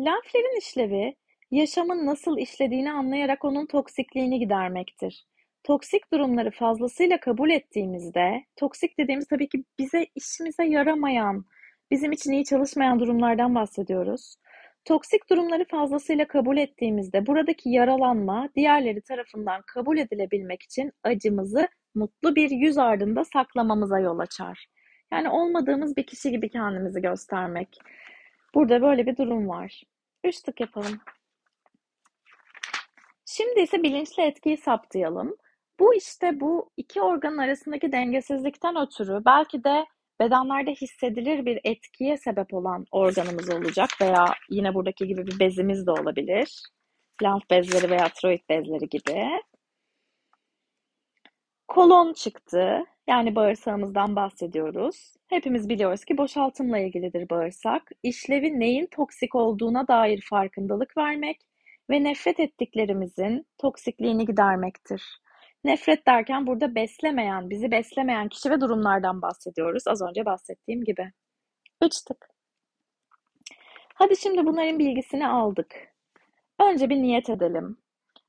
Lenflerin 0.00 0.58
işlevi 0.58 1.16
yaşamın 1.50 2.06
nasıl 2.06 2.38
işlediğini 2.38 2.92
anlayarak 2.92 3.44
onun 3.44 3.66
toksikliğini 3.66 4.38
gidermektir. 4.38 5.26
Toksik 5.64 6.12
durumları 6.12 6.50
fazlasıyla 6.50 7.20
kabul 7.20 7.50
ettiğimizde, 7.50 8.44
toksik 8.56 8.98
dediğimiz 8.98 9.26
tabii 9.26 9.48
ki 9.48 9.64
bize 9.78 10.06
işimize 10.14 10.64
yaramayan, 10.64 11.44
bizim 11.90 12.12
için 12.12 12.32
iyi 12.32 12.44
çalışmayan 12.44 13.00
durumlardan 13.00 13.54
bahsediyoruz. 13.54 14.36
Toksik 14.84 15.30
durumları 15.30 15.64
fazlasıyla 15.64 16.28
kabul 16.28 16.56
ettiğimizde 16.56 17.26
buradaki 17.26 17.70
yaralanma 17.70 18.48
diğerleri 18.56 19.00
tarafından 19.02 19.62
kabul 19.66 19.98
edilebilmek 19.98 20.62
için 20.62 20.92
acımızı 21.02 21.68
mutlu 21.94 22.36
bir 22.36 22.50
yüz 22.50 22.78
ardında 22.78 23.24
saklamamıza 23.24 23.98
yol 23.98 24.18
açar. 24.18 24.66
Yani 25.12 25.28
olmadığımız 25.28 25.96
bir 25.96 26.06
kişi 26.06 26.30
gibi 26.30 26.50
kendimizi 26.50 27.00
göstermek. 27.00 27.78
Burada 28.54 28.82
böyle 28.82 29.06
bir 29.06 29.16
durum 29.16 29.48
var. 29.48 29.82
Üç 30.24 30.40
tık 30.40 30.60
yapalım. 30.60 31.00
Şimdi 33.38 33.60
ise 33.60 33.82
bilinçli 33.82 34.22
etkiyi 34.22 34.56
saptayalım. 34.56 35.36
Bu 35.80 35.94
işte 35.94 36.40
bu 36.40 36.70
iki 36.76 37.02
organın 37.02 37.38
arasındaki 37.38 37.92
dengesizlikten 37.92 38.76
ötürü 38.76 39.24
belki 39.24 39.64
de 39.64 39.86
bedenlerde 40.20 40.70
hissedilir 40.70 41.46
bir 41.46 41.60
etkiye 41.64 42.16
sebep 42.16 42.54
olan 42.54 42.84
organımız 42.90 43.50
olacak 43.54 43.88
veya 44.00 44.26
yine 44.50 44.74
buradaki 44.74 45.06
gibi 45.06 45.26
bir 45.26 45.38
bezimiz 45.40 45.86
de 45.86 45.90
olabilir. 45.90 46.62
Lenf 47.22 47.50
bezleri 47.50 47.90
veya 47.90 48.08
tiroid 48.08 48.40
bezleri 48.50 48.88
gibi. 48.88 49.30
Kolon 51.68 52.12
çıktı. 52.12 52.84
Yani 53.08 53.34
bağırsağımızdan 53.36 54.16
bahsediyoruz. 54.16 55.14
Hepimiz 55.28 55.68
biliyoruz 55.68 56.04
ki 56.04 56.18
boşaltımla 56.18 56.78
ilgilidir 56.78 57.28
bağırsak. 57.30 57.90
İşlevi 58.02 58.60
neyin 58.60 58.86
toksik 58.86 59.34
olduğuna 59.34 59.88
dair 59.88 60.20
farkındalık 60.30 60.96
vermek 60.96 61.47
ve 61.90 62.04
nefret 62.04 62.40
ettiklerimizin 62.40 63.46
toksikliğini 63.58 64.26
gidermektir. 64.26 65.20
Nefret 65.64 66.06
derken 66.06 66.46
burada 66.46 66.74
beslemeyen, 66.74 67.50
bizi 67.50 67.70
beslemeyen 67.70 68.28
kişi 68.28 68.50
ve 68.50 68.60
durumlardan 68.60 69.22
bahsediyoruz. 69.22 69.82
Az 69.86 70.02
önce 70.02 70.24
bahsettiğim 70.24 70.84
gibi. 70.84 71.12
Üç 71.82 72.02
tık. 72.02 72.28
Hadi 73.94 74.16
şimdi 74.16 74.46
bunların 74.46 74.78
bilgisini 74.78 75.28
aldık. 75.28 75.74
Önce 76.60 76.90
bir 76.90 76.96
niyet 76.96 77.30
edelim. 77.30 77.78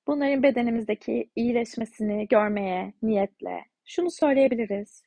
Bunların 0.08 0.44
bedenimizdeki 0.44 1.30
iyileşmesini 1.36 2.28
görmeye 2.28 2.94
niyetle 3.02 3.66
şunu 3.86 4.12
söyleyebiliriz. 4.12 5.04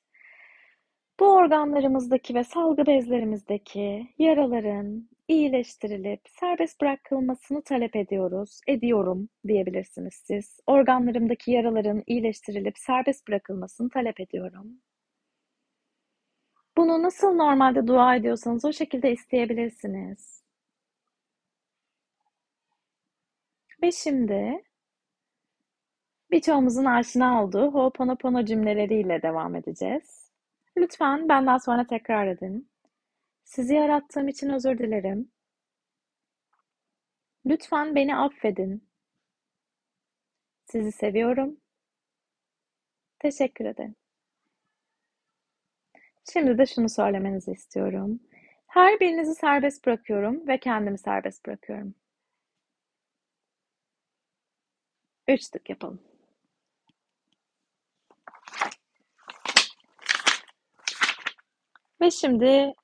Bu 1.21 1.27
organlarımızdaki 1.27 2.35
ve 2.35 2.45
salgı 2.45 2.87
bezlerimizdeki 2.87 4.09
yaraların 4.19 5.09
iyileştirilip 5.33 6.21
serbest 6.29 6.81
bırakılmasını 6.81 7.63
talep 7.63 7.97
ediyoruz, 7.97 8.61
ediyorum 8.67 9.29
diyebilirsiniz 9.47 10.15
siz. 10.15 10.61
Organlarımdaki 10.67 11.51
yaraların 11.51 12.03
iyileştirilip 12.07 12.79
serbest 12.79 13.29
bırakılmasını 13.29 13.91
talep 13.91 14.21
ediyorum. 14.21 14.67
Bunu 16.77 17.03
nasıl 17.03 17.33
normalde 17.35 17.87
dua 17.87 18.17
ediyorsanız 18.17 18.65
o 18.65 18.73
şekilde 18.73 19.13
isteyebilirsiniz. 19.13 20.43
Ve 23.83 23.93
şimdi 23.93 24.63
birçoğumuzun 26.31 26.85
aşina 26.85 27.45
olduğu 27.45 27.73
Ho'oponopono 27.73 28.45
cümleleriyle 28.45 29.23
devam 29.23 29.57
edeceğiz. 29.57 30.31
Lütfen 30.77 31.29
benden 31.29 31.59
sonra 31.59 31.87
tekrar 31.87 32.27
edin. 32.27 32.72
Sizi 33.45 33.75
yarattığım 33.75 34.29
için 34.29 34.49
özür 34.49 34.79
dilerim. 34.79 35.33
Lütfen 37.47 37.95
beni 37.95 38.17
affedin. 38.17 38.89
Sizi 40.65 40.93
seviyorum. 40.93 41.61
Teşekkür 43.19 43.65
ederim. 43.65 43.97
Şimdi 46.33 46.59
de 46.59 46.67
şunu 46.67 46.89
söylemenizi 46.89 47.51
istiyorum. 47.53 48.21
Her 48.67 49.01
birinizi 49.01 49.35
serbest 49.35 49.87
bırakıyorum 49.87 50.49
ve 50.49 50.61
kendimi 50.61 50.99
serbest 50.99 51.47
bırakıyorum. 51.47 51.95
Üç 55.29 55.49
tık 55.49 55.71
yapalım. 55.71 56.01
Ve 62.01 62.11
şimdi 62.11 62.75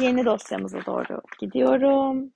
yeni 0.00 0.24
dosyamıza 0.24 0.86
doğru 0.86 1.20
gidiyorum. 1.40 2.32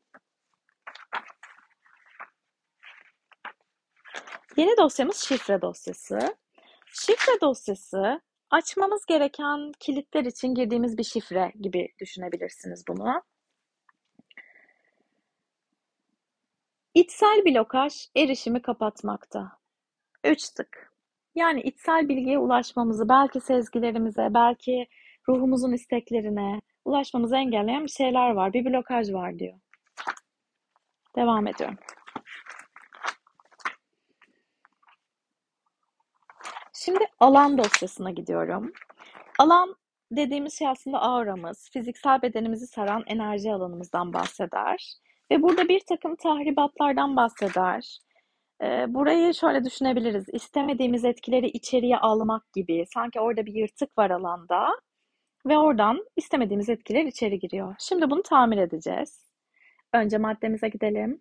Yeni 4.56 4.76
dosyamız 4.76 5.16
şifre 5.16 5.62
dosyası. 5.62 6.18
Şifre 6.92 7.40
dosyası 7.40 8.20
açmamız 8.50 9.06
gereken 9.06 9.72
kilitler 9.80 10.24
için 10.24 10.54
girdiğimiz 10.54 10.98
bir 10.98 11.04
şifre 11.04 11.52
gibi 11.60 11.88
düşünebilirsiniz 12.00 12.84
bunu. 12.88 13.22
İçsel 16.94 17.44
blokaj 17.44 17.92
erişimi 18.16 18.62
kapatmakta. 18.62 19.52
Üç 20.24 20.50
tık. 20.50 20.92
Yani 21.34 21.60
içsel 21.60 22.08
bilgiye 22.08 22.38
ulaşmamızı, 22.38 23.08
belki 23.08 23.40
sezgilerimize, 23.40 24.28
belki 24.34 24.86
ruhumuzun 25.28 25.72
isteklerine 25.72 26.60
ulaşmamızı 26.86 27.36
engelleyen 27.36 27.84
bir 27.84 27.90
şeyler 27.90 28.30
var. 28.30 28.52
Bir 28.52 28.64
blokaj 28.64 29.12
var 29.12 29.38
diyor. 29.38 29.54
Devam 31.16 31.46
ediyorum. 31.46 31.78
Şimdi 36.72 37.04
alan 37.20 37.58
dosyasına 37.58 38.10
gidiyorum. 38.10 38.72
Alan 39.38 39.76
dediğimiz 40.10 40.58
şey 40.58 40.68
aslında 40.68 41.02
auramız, 41.02 41.70
fiziksel 41.72 42.22
bedenimizi 42.22 42.66
saran 42.66 43.04
enerji 43.06 43.52
alanımızdan 43.52 44.12
bahseder. 44.12 44.92
Ve 45.30 45.42
burada 45.42 45.68
bir 45.68 45.80
takım 45.88 46.16
tahribatlardan 46.16 47.16
bahseder. 47.16 47.98
Ee, 48.62 48.94
burayı 48.94 49.34
şöyle 49.34 49.64
düşünebiliriz. 49.64 50.24
İstemediğimiz 50.32 51.04
etkileri 51.04 51.46
içeriye 51.46 51.98
almak 51.98 52.52
gibi. 52.52 52.84
Sanki 52.94 53.20
orada 53.20 53.46
bir 53.46 53.54
yırtık 53.54 53.98
var 53.98 54.10
alanda 54.10 54.68
ve 55.46 55.58
oradan 55.58 56.06
istemediğimiz 56.16 56.68
etkiler 56.68 57.04
içeri 57.04 57.38
giriyor. 57.38 57.74
Şimdi 57.78 58.10
bunu 58.10 58.22
tamir 58.22 58.58
edeceğiz. 58.58 59.22
Önce 59.92 60.18
maddemize 60.18 60.68
gidelim. 60.68 61.20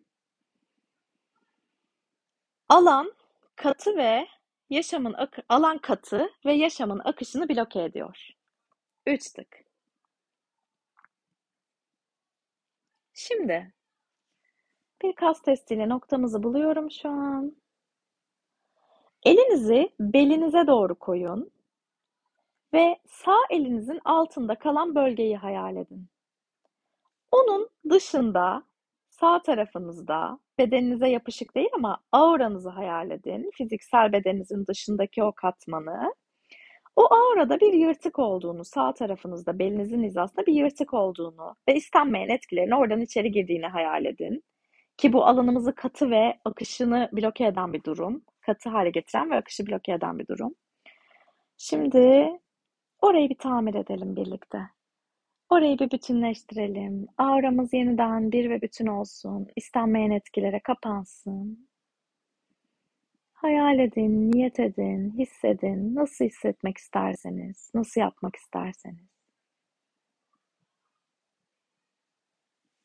Alan 2.69 3.13
katı 3.55 3.97
ve 3.97 4.27
yaşamın 4.69 5.13
akı, 5.13 5.41
alan 5.49 5.77
katı 5.77 6.29
ve 6.45 6.53
yaşamın 6.53 7.01
akışını 7.05 7.49
bloke 7.49 7.83
ediyor. 7.83 8.29
Üç 9.07 9.33
tık. 9.33 9.65
Şimdi 13.13 13.73
bir 15.01 15.15
kas 15.15 15.41
testiyle 15.41 15.89
noktamızı 15.89 16.43
buluyorum 16.43 16.91
şu 16.91 17.09
an. 17.09 17.55
Elinizi 19.23 19.89
belinize 19.99 20.67
doğru 20.67 20.95
koyun 20.95 21.51
ve 22.75 22.97
sağ 23.07 23.37
elinizin 23.49 23.99
altında 24.05 24.55
kalan 24.55 24.95
bölgeyi 24.95 25.37
hayal 25.37 25.75
edin. 25.75 26.07
Onun 27.31 27.69
dışında 27.89 28.63
sağ 29.09 29.41
tarafınızda 29.41 30.39
bedeninize 30.57 31.09
yapışık 31.09 31.55
değil 31.55 31.69
ama 31.73 31.97
auranızı 32.11 32.69
hayal 32.69 33.11
edin. 33.11 33.51
Fiziksel 33.53 34.11
bedeninizin 34.13 34.67
dışındaki 34.67 35.23
o 35.23 35.31
katmanı. 35.31 36.13
O 36.95 37.13
aurada 37.13 37.59
bir 37.59 37.73
yırtık 37.73 38.19
olduğunu, 38.19 38.65
sağ 38.65 38.93
tarafınızda 38.93 39.59
belinizin 39.59 40.03
hizasında 40.03 40.45
bir 40.45 40.53
yırtık 40.53 40.93
olduğunu 40.93 41.55
ve 41.67 41.75
istenmeyen 41.75 42.29
etkilerin 42.29 42.71
oradan 42.71 43.01
içeri 43.01 43.31
girdiğini 43.31 43.67
hayal 43.67 44.05
edin. 44.05 44.43
Ki 44.97 45.13
bu 45.13 45.25
alanımızı 45.25 45.75
katı 45.75 46.09
ve 46.11 46.39
akışını 46.45 47.09
bloke 47.13 47.45
eden 47.45 47.73
bir 47.73 47.83
durum. 47.83 48.23
Katı 48.41 48.69
hale 48.69 48.89
getiren 48.89 49.31
ve 49.31 49.35
akışı 49.35 49.67
bloke 49.67 49.93
eden 49.93 50.19
bir 50.19 50.27
durum. 50.27 50.55
Şimdi 51.57 52.29
orayı 53.01 53.29
bir 53.29 53.37
tamir 53.37 53.73
edelim 53.75 54.15
birlikte. 54.15 54.69
Orayı 55.49 55.79
bir 55.79 55.91
bütünleştirelim. 55.91 57.07
Auramız 57.17 57.73
yeniden 57.73 58.31
bir 58.31 58.49
ve 58.49 58.61
bütün 58.61 58.87
olsun. 58.87 59.47
İstenmeyen 59.55 60.11
etkilere 60.11 60.59
kapansın. 60.59 61.69
Hayal 63.33 63.79
edin, 63.79 64.31
niyet 64.31 64.59
edin, 64.59 65.13
hissedin. 65.17 65.95
Nasıl 65.95 66.25
hissetmek 66.25 66.77
isterseniz, 66.77 67.71
nasıl 67.73 68.01
yapmak 68.01 68.35
isterseniz. 68.35 69.09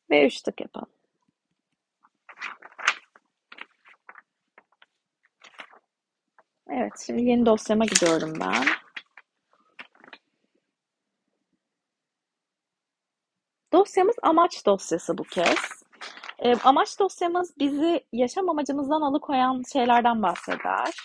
Ve 0.09 0.27
üç 0.27 0.41
tık 0.41 0.61
yapalım. 0.61 0.89
Evet, 6.69 6.93
şimdi 7.05 7.23
yeni 7.23 7.45
dosyama 7.45 7.85
gidiyorum 7.85 8.33
ben. 8.39 8.63
Dosyamız 13.81 14.15
amaç 14.21 14.65
dosyası 14.65 15.17
bu 15.17 15.23
kez. 15.23 15.83
E, 16.39 16.55
amaç 16.55 16.99
dosyamız 16.99 17.57
bizi 17.59 18.05
yaşam 18.13 18.49
amacımızdan 18.49 19.01
alıkoyan 19.01 19.63
şeylerden 19.73 20.21
bahseder. 20.21 20.95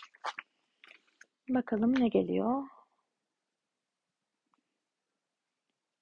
Bakalım 1.48 2.00
ne 2.00 2.08
geliyor. 2.08 2.62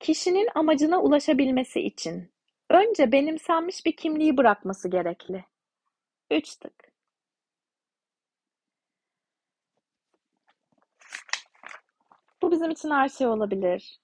Kişinin 0.01 0.49
amacına 0.55 1.03
ulaşabilmesi 1.03 1.81
için 1.81 2.33
önce 2.71 3.13
benimsenmiş 3.13 3.87
bir 3.87 3.97
kimliği 3.97 4.37
bırakması 4.37 4.89
gerekli. 4.89 5.45
Üç 6.31 6.57
tık. 6.57 6.93
Bu 12.43 12.51
bizim 12.51 12.71
için 12.71 12.91
her 12.91 13.09
şey 13.09 13.27
olabilir. 13.27 14.04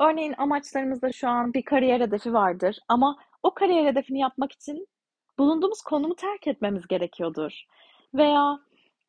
Örneğin 0.00 0.34
amaçlarımızda 0.38 1.12
şu 1.12 1.28
an 1.28 1.54
bir 1.54 1.62
kariyer 1.62 2.00
hedefi 2.00 2.32
vardır 2.32 2.78
ama 2.88 3.18
o 3.42 3.54
kariyer 3.54 3.86
hedefini 3.86 4.18
yapmak 4.20 4.52
için 4.52 4.86
bulunduğumuz 5.38 5.82
konumu 5.82 6.16
terk 6.16 6.46
etmemiz 6.46 6.86
gerekiyordur. 6.86 7.64
Veya 8.14 8.58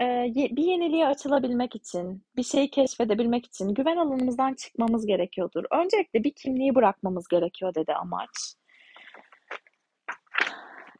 e, 0.02 0.06
bir 0.36 0.64
yeniliğe 0.64 1.08
açılabilmek 1.08 1.76
için, 1.76 2.24
bir 2.36 2.44
şeyi 2.44 2.70
keşfedebilmek 2.70 3.46
için 3.46 3.74
güven 3.74 3.98
alanımızdan 3.98 4.54
çıkmamız 4.54 5.06
gerekiyordur. 5.06 5.64
Öncelikle 5.72 6.24
bir 6.24 6.34
kimliği 6.34 6.76
bırakmamız 6.76 7.28
gerekiyor 7.28 7.76
dedi 7.76 7.94
amaç. 7.94 8.56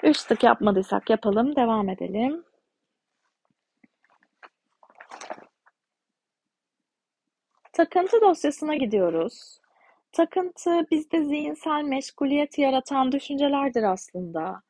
Üç 0.04 0.24
tık 0.24 0.44
yapmadıysak 0.44 1.10
yapalım, 1.10 1.56
devam 1.56 1.90
edelim. 1.90 2.44
Takıntı 7.74 8.22
dosyasına 8.22 8.76
gidiyoruz. 8.76 9.63
Takıntı 10.14 10.88
bizde 10.92 11.24
zihinsel 11.24 11.84
meşguliyet 11.84 12.58
yaratan 12.58 13.12
düşüncelerdir 13.12 13.84
aslında. 13.84 14.62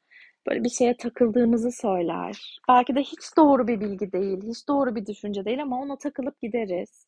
Böyle 0.47 0.63
bir 0.63 0.69
şeye 0.69 0.97
takıldığımızı 0.97 1.71
söyler. 1.71 2.61
Belki 2.69 2.95
de 2.95 2.99
hiç 3.01 3.37
doğru 3.37 3.67
bir 3.67 3.79
bilgi 3.79 4.11
değil, 4.11 4.43
hiç 4.43 4.67
doğru 4.67 4.95
bir 4.95 5.05
düşünce 5.05 5.45
değil 5.45 5.61
ama 5.61 5.81
ona 5.81 5.97
takılıp 5.97 6.41
gideriz. 6.41 7.07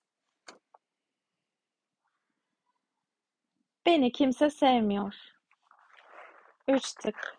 Beni 3.85 4.11
kimse 4.11 4.49
sevmiyor. 4.49 5.13
Üç 6.67 6.93
tık. 6.93 7.37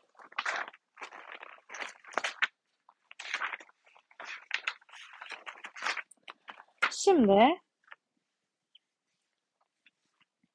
Şimdi 6.91 7.61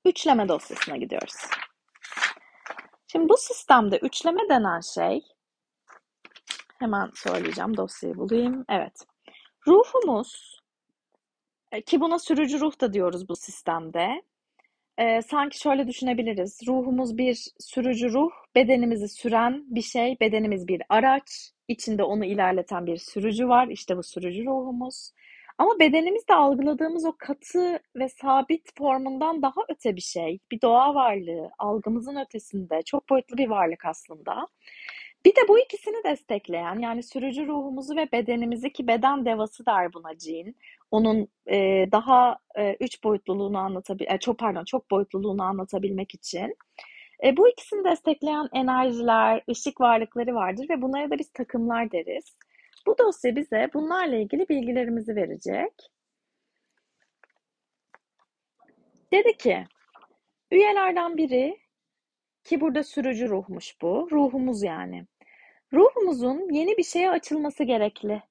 Üçleme 0.05 0.47
dosyasına 0.47 0.97
gidiyoruz. 0.97 1.35
Şimdi 3.07 3.29
bu 3.29 3.37
sistemde 3.37 3.97
üçleme 3.97 4.49
denen 4.49 4.79
şey, 4.79 5.21
hemen 6.79 7.09
söyleyeceğim 7.15 7.77
dosyayı 7.77 8.15
bulayım. 8.15 8.65
Evet. 8.69 9.05
Ruhumuz, 9.67 10.59
e, 11.71 11.81
ki 11.81 12.01
buna 12.01 12.19
sürücü 12.19 12.59
ruh 12.59 12.81
da 12.81 12.93
diyoruz 12.93 13.29
bu 13.29 13.35
sistemde. 13.35 14.23
Ee, 14.97 15.21
sanki 15.21 15.59
şöyle 15.59 15.87
düşünebiliriz. 15.87 16.59
Ruhumuz 16.67 17.17
bir 17.17 17.47
sürücü 17.59 18.13
ruh, 18.13 18.31
bedenimizi 18.55 19.07
süren 19.07 19.63
bir 19.67 19.81
şey, 19.81 20.17
bedenimiz 20.19 20.67
bir 20.67 20.81
araç, 20.89 21.51
içinde 21.67 22.03
onu 22.03 22.25
ilerleten 22.25 22.85
bir 22.85 22.97
sürücü 22.97 23.47
var. 23.47 23.67
İşte 23.67 23.97
bu 23.97 24.03
sürücü 24.03 24.45
ruhumuz. 24.45 25.11
Ama 25.61 25.79
bedenimizde 25.79 26.35
algıladığımız 26.35 27.05
o 27.05 27.15
katı 27.17 27.79
ve 27.95 28.09
sabit 28.09 28.77
formundan 28.77 29.41
daha 29.41 29.61
öte 29.69 29.95
bir 29.95 30.01
şey. 30.01 30.39
Bir 30.51 30.61
doğa 30.61 30.95
varlığı, 30.95 31.51
algımızın 31.57 32.15
ötesinde, 32.15 32.81
çok 32.85 33.09
boyutlu 33.09 33.37
bir 33.37 33.47
varlık 33.49 33.85
aslında. 33.85 34.47
Bir 35.25 35.31
de 35.31 35.39
bu 35.47 35.59
ikisini 35.59 36.03
destekleyen 36.03 36.79
yani 36.79 37.03
sürücü 37.03 37.47
ruhumuzu 37.47 37.95
ve 37.95 38.11
bedenimizi 38.11 38.73
ki 38.73 38.87
beden 38.87 39.25
devası 39.25 39.65
der 39.65 39.93
buna 39.93 40.19
Jean. 40.19 40.55
Onun 40.91 41.27
e, 41.47 41.85
daha 41.91 42.37
e, 42.55 42.77
üç 42.79 43.03
boyutluluğunu 43.03 43.57
anlatabil, 43.57 44.05
e, 44.09 44.17
çok 44.17 44.37
pardon 44.39 44.65
çok 44.65 44.91
boyutluluğunu 44.91 45.43
anlatabilmek 45.43 46.15
için. 46.15 46.55
E, 47.23 47.37
bu 47.37 47.49
ikisini 47.49 47.83
destekleyen 47.83 48.49
enerjiler, 48.53 49.43
ışık 49.49 49.81
varlıkları 49.81 50.35
vardır 50.35 50.69
ve 50.69 50.81
bunlara 50.81 51.09
da 51.09 51.19
biz 51.19 51.31
takımlar 51.31 51.91
deriz. 51.91 52.35
Bu 52.87 52.97
dosya 52.97 53.35
bize 53.35 53.69
bunlarla 53.73 54.15
ilgili 54.15 54.49
bilgilerimizi 54.49 55.15
verecek. 55.15 55.73
Dedi 59.13 59.37
ki, 59.37 59.65
üyelerden 60.51 61.17
biri 61.17 61.59
ki 62.43 62.61
burada 62.61 62.83
sürücü 62.83 63.29
ruhmuş 63.29 63.81
bu, 63.81 64.07
ruhumuz 64.11 64.63
yani. 64.63 65.05
Ruhumuzun 65.73 66.53
yeni 66.53 66.77
bir 66.77 66.83
şeye 66.83 67.09
açılması 67.09 67.63
gerekli. 67.63 68.21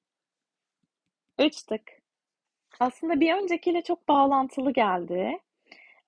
Üç 1.39 1.63
tık. 1.63 1.81
Aslında 2.79 3.19
bir 3.19 3.33
öncekiyle 3.33 3.81
çok 3.81 4.07
bağlantılı 4.07 4.73
geldi. 4.73 5.39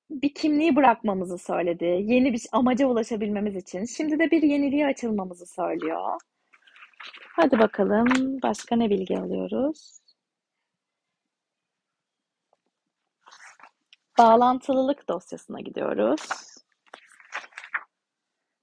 Bir 0.09 0.33
kimliği 0.33 0.75
bırakmamızı 0.75 1.37
söyledi. 1.37 1.85
Yeni 1.85 2.33
bir 2.33 2.45
amaca 2.51 2.87
ulaşabilmemiz 2.87 3.55
için. 3.55 3.85
Şimdi 3.85 4.19
de 4.19 4.31
bir 4.31 4.41
yeniliğe 4.41 4.87
açılmamızı 4.87 5.45
söylüyor. 5.45 6.19
Hadi 7.35 7.59
bakalım 7.59 8.07
başka 8.43 8.75
ne 8.75 8.89
bilgi 8.89 9.19
alıyoruz? 9.19 9.99
Bağlantılılık 14.17 15.09
dosyasına 15.09 15.59
gidiyoruz. 15.59 16.21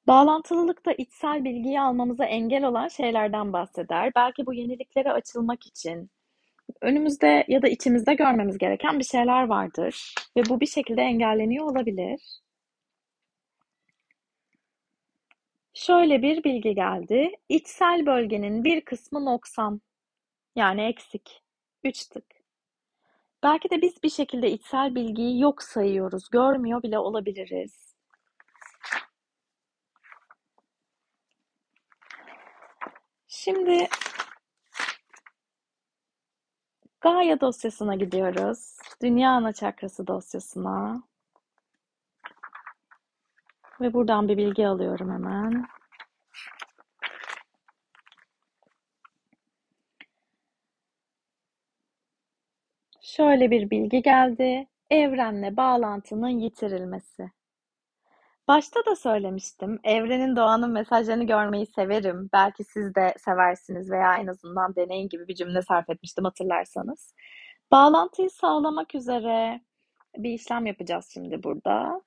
Bağlantılılıkta 0.07 0.93
içsel 0.93 1.45
bilgiyi 1.45 1.81
almamıza 1.81 2.25
engel 2.25 2.65
olan 2.65 2.89
şeylerden 2.89 3.53
bahseder. 3.53 4.13
Belki 4.17 4.47
bu 4.47 4.55
yeniliklere 4.55 5.13
açılmak 5.13 5.67
için 5.67 6.11
önümüzde 6.81 7.45
ya 7.49 7.63
da 7.63 7.69
içimizde 7.69 8.15
görmemiz 8.15 8.59
gereken 8.59 8.99
bir 8.99 9.05
şeyler 9.05 9.47
vardır 9.47 10.15
ve 10.37 10.43
bu 10.49 10.61
bir 10.61 10.67
şekilde 10.67 11.03
engelleniyor 11.03 11.71
olabilir. 11.71 12.41
Şöyle 15.81 16.23
bir 16.23 16.45
bilgi 16.45 16.75
geldi. 16.75 17.31
İçsel 17.49 18.07
bölgenin 18.07 18.65
bir 18.65 18.81
kısmı 18.85 19.25
noksan. 19.25 19.81
Yani 20.57 20.83
eksik. 20.83 21.43
Üç 21.85 22.07
tık. 22.09 22.25
Belki 23.43 23.71
de 23.71 23.83
biz 23.83 24.03
bir 24.03 24.11
şekilde 24.11 24.51
içsel 24.51 24.95
bilgiyi 24.95 25.41
yok 25.41 25.63
sayıyoruz. 25.63 26.31
Görmüyor 26.31 26.83
bile 26.83 26.99
olabiliriz. 26.99 27.95
Şimdi 33.29 33.89
Gaia 37.01 37.41
dosyasına 37.41 37.95
gidiyoruz. 37.95 38.77
Dünya 39.03 39.31
ana 39.31 39.53
çakrası 39.53 40.07
dosyasına. 40.07 41.10
Ve 43.81 43.93
buradan 43.95 44.29
bir 44.29 44.37
bilgi 44.37 44.67
alıyorum 44.67 45.11
hemen. 45.13 45.67
Şöyle 53.03 53.51
bir 53.51 53.71
bilgi 53.71 54.03
geldi. 54.03 54.67
Evrenle 54.91 55.57
bağlantının 55.57 56.29
yitirilmesi. 56.29 57.31
Başta 58.49 58.81
da 58.87 58.97
söylemiştim. 58.97 59.81
Evrenin 59.85 60.37
doğanın 60.37 60.71
mesajlarını 60.73 61.25
görmeyi 61.25 61.67
severim. 61.67 62.31
Belki 62.33 62.65
siz 62.65 62.95
de 62.95 63.15
seversiniz 63.19 63.91
veya 63.91 64.17
en 64.17 64.27
azından 64.27 64.77
deneyin 64.77 65.09
gibi 65.09 65.29
bir 65.29 65.35
cümle 65.35 65.63
sarf 65.63 65.91
etmiştim 65.91 66.25
hatırlarsanız. 66.25 67.15
Bağlantıyı 67.71 68.31
sağlamak 68.31 68.95
üzere 68.95 69.61
bir 70.17 70.31
işlem 70.31 70.67
yapacağız 70.67 71.11
şimdi 71.15 71.43
burada. 71.43 72.03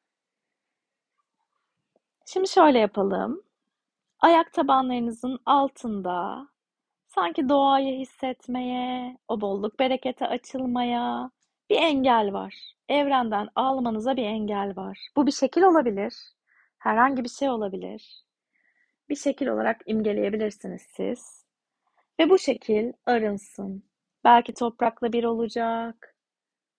Şimdi 2.25 2.47
şöyle 2.49 2.79
yapalım. 2.79 3.43
Ayak 4.19 4.53
tabanlarınızın 4.53 5.39
altında 5.45 6.47
sanki 7.07 7.49
doğayı 7.49 7.99
hissetmeye, 7.99 9.17
o 9.27 9.41
bolluk 9.41 9.79
berekete 9.79 10.27
açılmaya 10.27 11.31
bir 11.69 11.75
engel 11.75 12.33
var. 12.33 12.75
Evrenden 12.89 13.49
almanıza 13.55 14.17
bir 14.17 14.23
engel 14.25 14.75
var. 14.75 15.09
Bu 15.15 15.27
bir 15.27 15.31
şekil 15.31 15.61
olabilir. 15.61 16.13
Herhangi 16.79 17.23
bir 17.23 17.29
şey 17.29 17.49
olabilir. 17.49 18.23
Bir 19.09 19.15
şekil 19.15 19.47
olarak 19.47 19.81
imgeleyebilirsiniz 19.85 20.81
siz. 20.81 21.45
Ve 22.19 22.29
bu 22.29 22.39
şekil 22.39 22.93
arınsın. 23.05 23.83
Belki 24.23 24.53
toprakla 24.53 25.13
bir 25.13 25.23
olacak. 25.23 26.15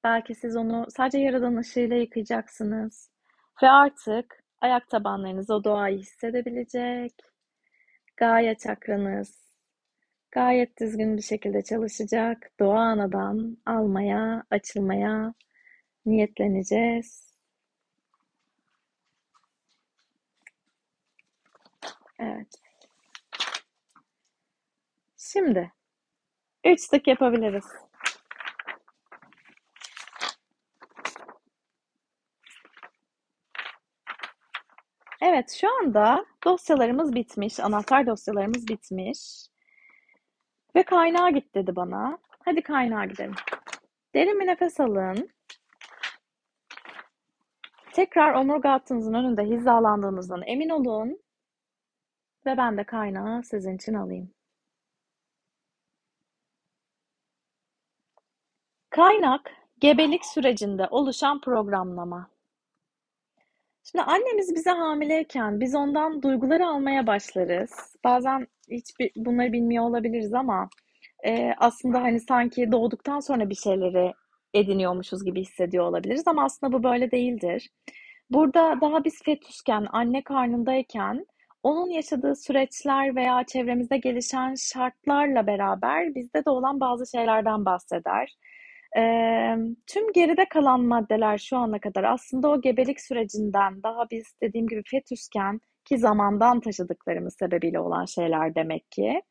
Belki 0.04 0.34
siz 0.34 0.56
onu 0.56 0.86
sadece 0.96 1.18
yaradan 1.18 1.56
ışığıyla 1.56 1.96
yıkayacaksınız. 1.96 3.10
Ve 3.62 3.70
artık 3.70 4.43
ayak 4.64 4.88
tabanlarınız 4.88 5.50
o 5.50 5.64
doğayı 5.64 5.98
hissedebilecek. 5.98 7.12
Gaye 8.16 8.54
çakranız 8.54 9.54
gayet 10.30 10.80
düzgün 10.80 11.16
bir 11.16 11.22
şekilde 11.22 11.62
çalışacak. 11.62 12.50
Doğa 12.60 12.80
anadan 12.80 13.58
almaya, 13.66 14.44
açılmaya 14.50 15.34
niyetleneceğiz. 16.06 17.34
Evet. 22.18 22.48
Şimdi 25.16 25.72
üç 26.64 26.88
tık 26.88 27.08
yapabiliriz. 27.08 27.83
Evet, 35.26 35.50
şu 35.60 35.78
anda 35.78 36.26
dosyalarımız 36.44 37.14
bitmiş, 37.14 37.60
anahtar 37.60 38.06
dosyalarımız 38.06 38.68
bitmiş. 38.68 39.46
Ve 40.76 40.82
kaynağa 40.82 41.30
git 41.30 41.54
dedi 41.54 41.76
bana. 41.76 42.18
Hadi 42.44 42.62
kaynağa 42.62 43.04
gidelim. 43.04 43.34
Derin 44.14 44.40
bir 44.40 44.46
nefes 44.46 44.80
alın. 44.80 45.30
Tekrar 47.92 48.34
omurga 48.34 48.72
hattınızın 48.72 49.14
önünde 49.14 49.42
hizalandığınızdan 49.42 50.42
emin 50.46 50.68
olun. 50.68 51.18
Ve 52.46 52.56
ben 52.56 52.76
de 52.76 52.84
kaynağı 52.84 53.42
sizin 53.42 53.76
için 53.76 53.94
alayım. 53.94 54.30
Kaynak, 58.90 59.52
gebelik 59.78 60.26
sürecinde 60.26 60.88
oluşan 60.90 61.40
programlama. 61.40 62.33
Şimdi 63.84 64.02
annemiz 64.04 64.54
bize 64.54 64.70
hamileyken 64.70 65.60
biz 65.60 65.74
ondan 65.74 66.22
duyguları 66.22 66.66
almaya 66.66 67.06
başlarız. 67.06 67.70
Bazen 68.04 68.46
hiç 68.70 68.84
bunları 69.16 69.52
bilmiyor 69.52 69.84
olabiliriz 69.84 70.34
ama 70.34 70.68
e, 71.26 71.52
aslında 71.58 72.02
hani 72.02 72.20
sanki 72.20 72.72
doğduktan 72.72 73.20
sonra 73.20 73.50
bir 73.50 73.54
şeyleri 73.54 74.12
ediniyormuşuz 74.54 75.24
gibi 75.24 75.40
hissediyor 75.40 75.84
olabiliriz 75.84 76.22
ama 76.26 76.44
aslında 76.44 76.72
bu 76.72 76.82
böyle 76.82 77.10
değildir. 77.10 77.70
Burada 78.30 78.80
daha 78.80 79.04
biz 79.04 79.22
fetüsken, 79.24 79.86
anne 79.92 80.22
karnındayken 80.24 81.26
onun 81.62 81.90
yaşadığı 81.90 82.36
süreçler 82.36 83.16
veya 83.16 83.44
çevremizde 83.44 83.98
gelişen 83.98 84.54
şartlarla 84.54 85.46
beraber 85.46 86.14
bizde 86.14 86.44
de 86.44 86.50
olan 86.50 86.80
bazı 86.80 87.10
şeylerden 87.10 87.64
bahseder. 87.64 88.34
Ee, 88.96 89.56
tüm 89.86 90.12
geride 90.12 90.48
kalan 90.48 90.80
maddeler 90.80 91.38
şu 91.38 91.56
ana 91.56 91.78
kadar 91.80 92.04
aslında 92.04 92.48
o 92.48 92.60
gebelik 92.60 93.00
sürecinden 93.00 93.82
daha 93.82 94.10
biz 94.10 94.24
dediğim 94.42 94.66
gibi 94.66 94.82
fetüsken 94.86 95.60
ki 95.84 95.98
zamandan 95.98 96.60
taşıdıklarımız 96.60 97.36
sebebiyle 97.38 97.80
olan 97.80 98.04
şeyler 98.04 98.54
demek 98.54 98.90
ki. 98.90 99.22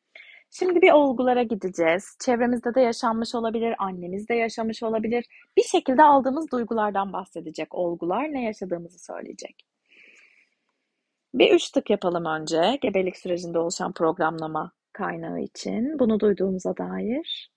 Şimdi 0.52 0.82
bir 0.82 0.91
olgulara 0.91 1.43
gideceğiz. 1.43 2.17
Çevremizde 2.26 2.76
de 2.76 2.82
yaşanmış 2.82 3.36
olabilir, 3.36 3.76
annemiz 3.80 4.30
de 4.30 4.36
yaşamış 4.36 4.84
olabilir. 4.84 5.26
Bir 5.58 5.63
şekilde 5.63 6.04
aldığımız 6.04 6.52
duygulardan 6.52 7.13
bahsedecek 7.13 7.76
olgular, 7.76 8.23
ne 8.34 8.43
yaşadığımızı 8.43 8.99
söyleyecek. 8.99 9.56
Bir 11.34 11.54
üç 11.54 11.71
tık 11.71 11.89
yapalım 11.89 12.26
önce 12.26 12.78
gebelik 12.82 13.17
sürecinde 13.17 13.60
oluşan 13.60 13.93
programlama 13.93 14.71
kaynağı 14.93 15.39
için. 15.39 15.99
Bunu 15.99 16.19
duyduğumuza 16.19 16.78
dair. 16.78 17.52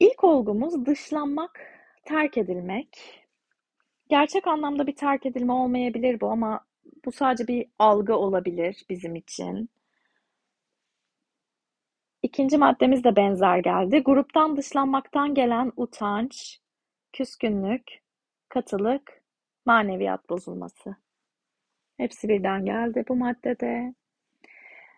İlk 0.00 0.24
olgumuz 0.24 0.86
dışlanmak, 0.86 1.60
terk 2.04 2.38
edilmek. 2.38 3.22
Gerçek 4.08 4.46
anlamda 4.46 4.86
bir 4.86 4.96
terk 4.96 5.26
edilme 5.26 5.52
olmayabilir 5.52 6.20
bu 6.20 6.30
ama 6.30 6.60
bu 7.04 7.12
sadece 7.12 7.48
bir 7.48 7.66
algı 7.78 8.16
olabilir 8.16 8.84
bizim 8.90 9.16
için. 9.16 9.70
İkinci 12.22 12.58
maddemiz 12.58 13.04
de 13.04 13.16
benzer 13.16 13.58
geldi. 13.58 13.98
Gruptan 13.98 14.56
dışlanmaktan 14.56 15.34
gelen 15.34 15.72
utanç, 15.76 16.60
küskünlük, 17.12 18.02
katılık, 18.48 19.22
maneviyat 19.66 20.30
bozulması. 20.30 20.96
Hepsi 21.96 22.28
birden 22.28 22.64
geldi 22.64 23.04
bu 23.08 23.16
maddede. 23.16 23.94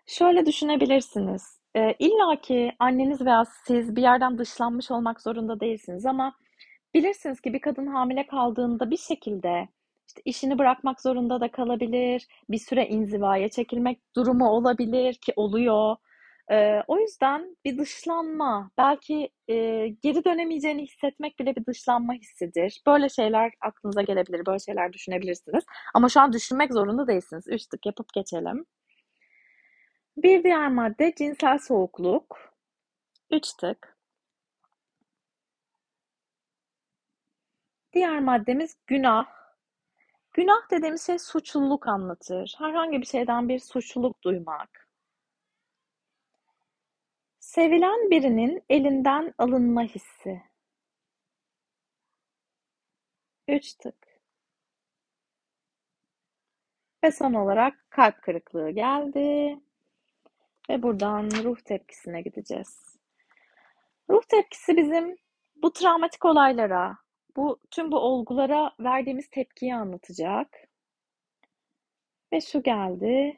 Şöyle 0.06 0.46
düşünebilirsiniz. 0.46 1.57
E, 1.76 1.94
İlla 1.98 2.40
ki 2.40 2.72
anneniz 2.78 3.20
veya 3.20 3.44
siz 3.66 3.96
bir 3.96 4.02
yerden 4.02 4.38
dışlanmış 4.38 4.90
olmak 4.90 5.22
zorunda 5.22 5.60
değilsiniz 5.60 6.06
ama 6.06 6.34
bilirsiniz 6.94 7.40
ki 7.40 7.52
bir 7.52 7.60
kadın 7.60 7.86
hamile 7.86 8.26
kaldığında 8.26 8.90
bir 8.90 8.96
şekilde 8.96 9.68
işte 10.08 10.22
işini 10.24 10.58
bırakmak 10.58 11.00
zorunda 11.00 11.40
da 11.40 11.50
kalabilir, 11.50 12.26
bir 12.50 12.58
süre 12.58 12.86
inzivaya 12.88 13.48
çekilmek 13.48 14.00
durumu 14.16 14.48
olabilir 14.48 15.14
ki 15.14 15.32
oluyor. 15.36 15.96
Ee, 16.50 16.82
o 16.86 16.98
yüzden 16.98 17.56
bir 17.64 17.78
dışlanma, 17.78 18.70
belki 18.78 19.30
e, 19.48 19.54
geri 19.88 20.24
dönemeyeceğini 20.24 20.82
hissetmek 20.82 21.38
bile 21.38 21.56
bir 21.56 21.66
dışlanma 21.66 22.14
hissidir. 22.14 22.82
Böyle 22.86 23.08
şeyler 23.08 23.52
aklınıza 23.60 24.02
gelebilir, 24.02 24.46
böyle 24.46 24.58
şeyler 24.58 24.92
düşünebilirsiniz. 24.92 25.64
Ama 25.94 26.08
şu 26.08 26.20
an 26.20 26.32
düşünmek 26.32 26.72
zorunda 26.72 27.06
değilsiniz. 27.06 27.44
Üç 27.48 27.62
yapıp 27.86 28.12
geçelim. 28.14 28.64
Bir 30.22 30.44
diğer 30.44 30.68
madde 30.68 31.14
cinsel 31.16 31.58
soğukluk. 31.58 32.54
Üç 33.30 33.52
tık. 33.52 33.98
Diğer 37.92 38.20
maddemiz 38.20 38.76
günah. 38.86 39.26
Günah 40.32 40.70
dediğimiz 40.70 41.06
şey 41.06 41.18
suçluluk 41.18 41.88
anlatır. 41.88 42.54
Herhangi 42.58 43.00
bir 43.00 43.06
şeyden 43.06 43.48
bir 43.48 43.58
suçluluk 43.58 44.22
duymak. 44.22 44.88
Sevilen 47.40 48.10
birinin 48.10 48.64
elinden 48.68 49.34
alınma 49.38 49.82
hissi. 49.82 50.42
Üç 53.48 53.74
tık. 53.74 54.20
Ve 57.04 57.12
son 57.12 57.34
olarak 57.34 57.90
kalp 57.90 58.22
kırıklığı 58.22 58.70
geldi. 58.70 59.58
Ve 60.70 60.82
buradan 60.82 61.30
ruh 61.44 61.60
tepkisine 61.60 62.22
gideceğiz. 62.22 62.98
Ruh 64.10 64.22
tepkisi 64.28 64.76
bizim 64.76 65.16
bu 65.56 65.72
travmatik 65.72 66.24
olaylara, 66.24 66.98
bu 67.36 67.60
tüm 67.70 67.92
bu 67.92 67.98
olgulara 67.98 68.72
verdiğimiz 68.80 69.30
tepkiyi 69.30 69.74
anlatacak. 69.74 70.48
Ve 72.32 72.40
şu 72.40 72.62
geldi. 72.62 73.36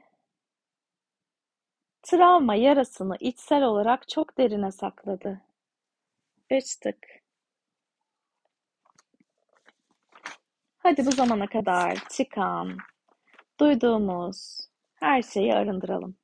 Travma 2.03 2.55
yarasını 2.55 3.17
içsel 3.21 3.63
olarak 3.63 4.09
çok 4.09 4.39
derine 4.39 4.73
sakladı. 4.73 5.41
Üç 6.51 6.77
tık. 6.77 7.07
Hadi 10.79 11.07
bu 11.07 11.13
zamana 11.13 11.47
kadar 11.47 11.99
çıkan, 12.11 12.77
duyduğumuz 13.61 14.61
her 14.95 15.23
şeyi 15.23 15.55
arındıralım. 15.55 16.20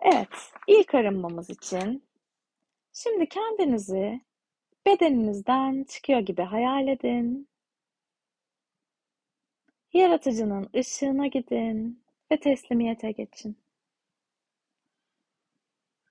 Evet, 0.00 0.52
ilk 0.66 0.94
arınmamız 0.94 1.50
için 1.50 2.04
şimdi 2.92 3.28
kendinizi 3.28 4.20
bedeninizden 4.86 5.84
çıkıyor 5.84 6.20
gibi 6.20 6.42
hayal 6.42 6.88
edin. 6.88 7.48
Yaratıcının 9.92 10.70
ışığına 10.76 11.26
gidin 11.26 12.04
ve 12.32 12.40
teslimiyete 12.40 13.12
geçin. 13.12 13.58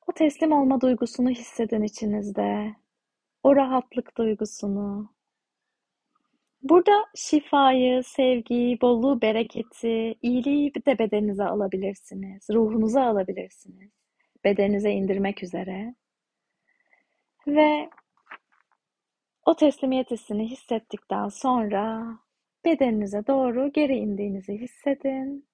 O 0.08 0.12
teslim 0.13 0.52
olma 0.52 0.82
duygusunu 0.82 1.30
hissedin 1.30 1.82
içinizde. 1.82 2.76
O 3.43 3.56
rahatlık 3.56 4.17
duygusunu. 4.17 5.16
Burada 6.63 7.05
şifayı, 7.15 8.03
sevgiyi, 8.03 8.81
bolluğu, 8.81 9.21
bereketi, 9.21 10.15
iyiliği 10.21 10.73
de 10.75 10.99
bedeninize 10.99 11.43
alabilirsiniz. 11.43 12.49
Ruhunuza 12.49 13.03
alabilirsiniz. 13.03 13.91
Bedeninize 14.43 14.91
indirmek 14.91 15.43
üzere. 15.43 15.95
Ve 17.47 17.89
o 19.45 19.55
teslimiyet 19.55 20.11
hissini 20.11 20.49
hissettikten 20.49 21.27
sonra 21.27 22.07
bedeninize 22.65 23.27
doğru 23.27 23.71
geri 23.73 23.95
indiğinizi 23.97 24.53
hissedin. 24.53 25.47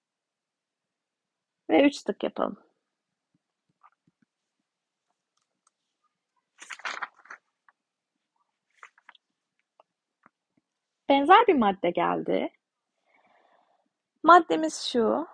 Ve 1.70 1.84
üç 1.88 2.04
tık 2.04 2.24
yapalım. 2.24 2.73
Benzer 11.14 11.48
bir 11.48 11.54
madde 11.54 11.90
geldi. 11.90 12.50
Maddemiz 14.24 14.82
şu. 14.92 15.28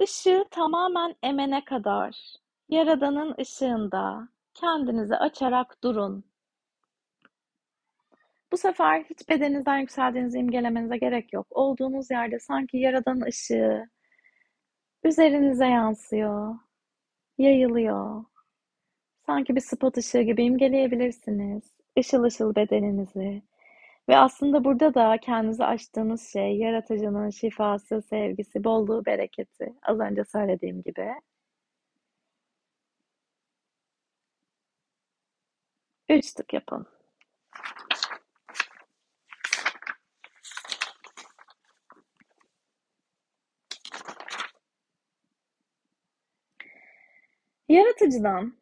Işığı 0.00 0.44
tamamen 0.50 1.14
emene 1.22 1.64
kadar 1.64 2.18
Yaradan'ın 2.68 3.34
ışığında 3.40 4.28
kendinizi 4.54 5.16
açarak 5.16 5.82
durun. 5.82 6.24
Bu 8.52 8.56
sefer 8.56 9.04
hiç 9.04 9.28
bedeninizden 9.28 9.78
yükseldiğinizi 9.78 10.38
imgelemenize 10.38 10.96
gerek 10.96 11.32
yok. 11.32 11.46
Olduğunuz 11.50 12.10
yerde 12.10 12.38
sanki 12.38 12.76
Yaradan 12.76 13.20
ışığı 13.20 13.84
üzerinize 15.04 15.66
yansıyor, 15.66 16.54
yayılıyor. 17.38 18.24
Sanki 19.26 19.56
bir 19.56 19.60
spot 19.60 19.96
ışığı 19.98 20.22
gibi 20.22 20.44
imgeleyebilirsiniz. 20.44 21.62
Işıl 21.96 22.22
ışıl 22.22 22.54
bedeninizi. 22.54 23.42
Ve 24.08 24.16
aslında 24.18 24.64
burada 24.64 24.94
da 24.94 25.18
kendinizi 25.22 25.64
açtığınız 25.64 26.32
şey 26.32 26.56
yaratıcının 26.56 27.30
şifası, 27.30 28.02
sevgisi, 28.02 28.64
bolluğu, 28.64 29.06
bereketi. 29.06 29.74
Az 29.82 30.00
önce 30.00 30.24
söylediğim 30.24 30.82
gibi. 30.82 31.14
Üç 36.08 36.32
tık 36.34 36.52
yapın. 36.52 36.86
Yaratıcıdan 47.68 48.54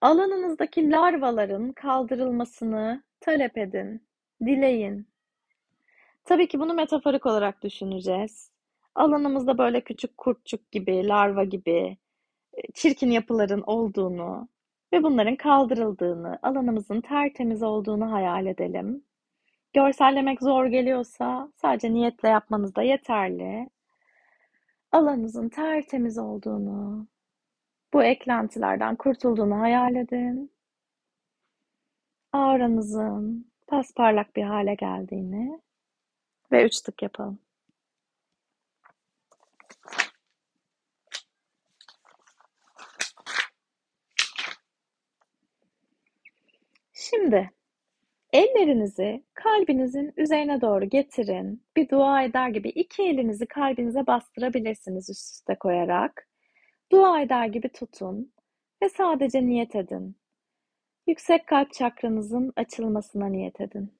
alanınızdaki 0.00 0.90
larvaların 0.90 1.72
kaldırılmasını 1.72 3.04
talep 3.20 3.58
edin, 3.58 4.06
dileyin. 4.46 5.06
Tabii 6.24 6.48
ki 6.48 6.60
bunu 6.60 6.74
metaforik 6.74 7.26
olarak 7.26 7.62
düşüneceğiz. 7.62 8.50
Alanımızda 8.94 9.58
böyle 9.58 9.80
küçük 9.80 10.18
kurtçuk 10.18 10.72
gibi, 10.72 11.08
larva 11.08 11.44
gibi 11.44 11.96
e, 12.54 12.72
çirkin 12.74 13.10
yapıların 13.10 13.62
olduğunu 13.66 14.48
ve 14.92 15.02
bunların 15.02 15.36
kaldırıldığını, 15.36 16.38
alanımızın 16.42 17.00
tertemiz 17.00 17.62
olduğunu 17.62 18.12
hayal 18.12 18.46
edelim. 18.46 19.04
Görsellemek 19.74 20.42
zor 20.42 20.66
geliyorsa 20.66 21.52
sadece 21.56 21.92
niyetle 21.94 22.28
yapmanız 22.28 22.74
da 22.76 22.82
yeterli. 22.82 23.68
Alanınızın 24.92 25.48
tertemiz 25.48 26.18
olduğunu, 26.18 27.06
bu 27.92 28.02
eklentilerden 28.04 28.96
kurtulduğunu 28.96 29.60
hayal 29.60 29.96
edin. 29.96 30.52
Auranızın 32.32 33.51
pasparlak 33.66 34.36
bir 34.36 34.42
hale 34.42 34.74
geldiğini 34.74 35.60
ve 36.52 36.64
üç 36.64 36.80
tık 36.80 37.02
yapalım. 37.02 37.38
Şimdi 46.92 47.50
ellerinizi 48.32 49.24
kalbinizin 49.34 50.12
üzerine 50.16 50.60
doğru 50.60 50.84
getirin. 50.84 51.62
Bir 51.76 51.88
dua 51.88 52.22
eder 52.22 52.48
gibi 52.48 52.68
iki 52.68 53.02
elinizi 53.02 53.46
kalbinize 53.46 54.06
bastırabilirsiniz 54.06 55.10
üst 55.10 55.34
üste 55.34 55.54
koyarak. 55.54 56.28
Dua 56.92 57.20
eder 57.22 57.46
gibi 57.46 57.68
tutun 57.68 58.32
ve 58.82 58.88
sadece 58.88 59.46
niyet 59.46 59.76
edin. 59.76 60.16
Yüksek 61.06 61.46
kalp 61.46 61.72
çakranızın 61.72 62.52
açılmasına 62.56 63.26
niyet 63.26 63.60
edin. 63.60 63.92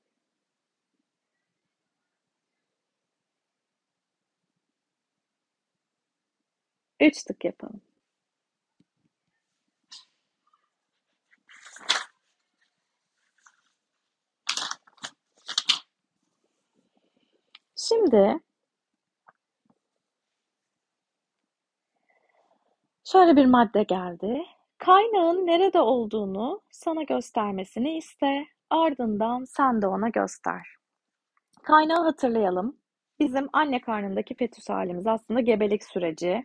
Üç 7.01 7.23
tık 7.25 7.45
yapalım. 7.45 7.81
Şimdi 17.77 18.41
şöyle 23.05 23.37
bir 23.37 23.47
madde 23.47 23.83
geldi. 23.83 24.45
Kaynağın 24.85 25.47
nerede 25.47 25.81
olduğunu 25.81 26.61
sana 26.71 27.03
göstermesini 27.03 27.97
iste. 27.97 28.47
Ardından 28.71 29.45
sen 29.45 29.83
de 29.83 29.87
ona 29.87 30.09
göster. 30.09 30.77
Kaynağı 31.63 32.05
hatırlayalım. 32.05 32.77
Bizim 33.21 33.49
anne 33.53 33.81
karnındaki 33.81 34.35
fetüs 34.35 34.69
halimiz 34.69 35.07
aslında 35.07 35.41
gebelik 35.41 35.85
süreci. 35.85 36.45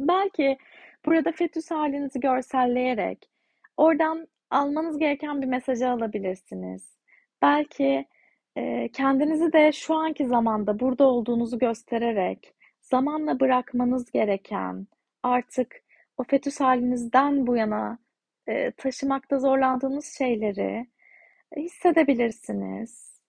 Belki 0.00 0.58
burada 1.06 1.32
fetüs 1.32 1.70
halinizi 1.70 2.20
görselleyerek 2.20 3.30
oradan 3.76 4.28
almanız 4.50 4.98
gereken 4.98 5.42
bir 5.42 5.46
mesajı 5.46 5.88
alabilirsiniz. 5.88 6.96
Belki 7.42 8.06
e, 8.56 8.88
kendinizi 8.88 9.52
de 9.52 9.72
şu 9.72 9.94
anki 9.94 10.26
zamanda 10.26 10.80
burada 10.80 11.04
olduğunuzu 11.04 11.58
göstererek 11.58 12.54
zamanla 12.80 13.40
bırakmanız 13.40 14.10
gereken 14.10 14.86
artık 15.22 15.85
o 16.16 16.24
fetüs 16.24 16.60
halinizden 16.60 17.46
bu 17.46 17.56
yana 17.56 17.98
e, 18.46 18.70
taşımakta 18.72 19.38
zorlandığınız 19.38 20.06
şeyleri 20.18 20.86
hissedebilirsiniz. 21.56 23.20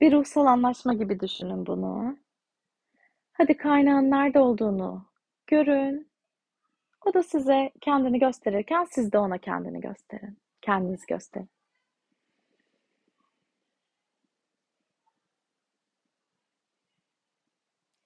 Bir 0.00 0.12
ruhsal 0.12 0.46
anlaşma 0.46 0.94
gibi 0.94 1.20
düşünün 1.20 1.66
bunu. 1.66 2.18
Hadi 3.32 3.56
kaynağın 3.56 4.10
nerede 4.10 4.38
olduğunu 4.40 5.06
görün. 5.46 6.10
O 7.06 7.14
da 7.14 7.22
size 7.22 7.70
kendini 7.80 8.18
gösterirken 8.18 8.84
siz 8.90 9.12
de 9.12 9.18
ona 9.18 9.38
kendini 9.38 9.80
gösterin. 9.80 10.38
Kendiniz 10.62 11.06
gösterin. 11.06 11.48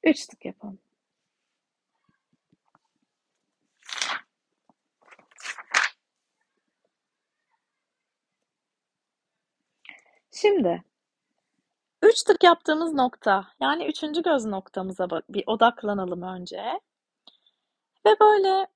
Üç 0.03 0.27
tık 0.27 0.45
yapalım. 0.45 0.84
Şimdi 10.35 10.85
üç 12.03 12.23
tık 12.23 12.45
yaptığımız 12.45 12.95
nokta 12.95 13.47
yani 13.61 13.87
üçüncü 13.87 14.23
göz 14.23 14.47
noktamıza 14.47 15.09
bir 15.29 15.45
odaklanalım 15.47 16.23
önce. 16.23 16.81
Ve 18.07 18.11
böyle 18.21 18.67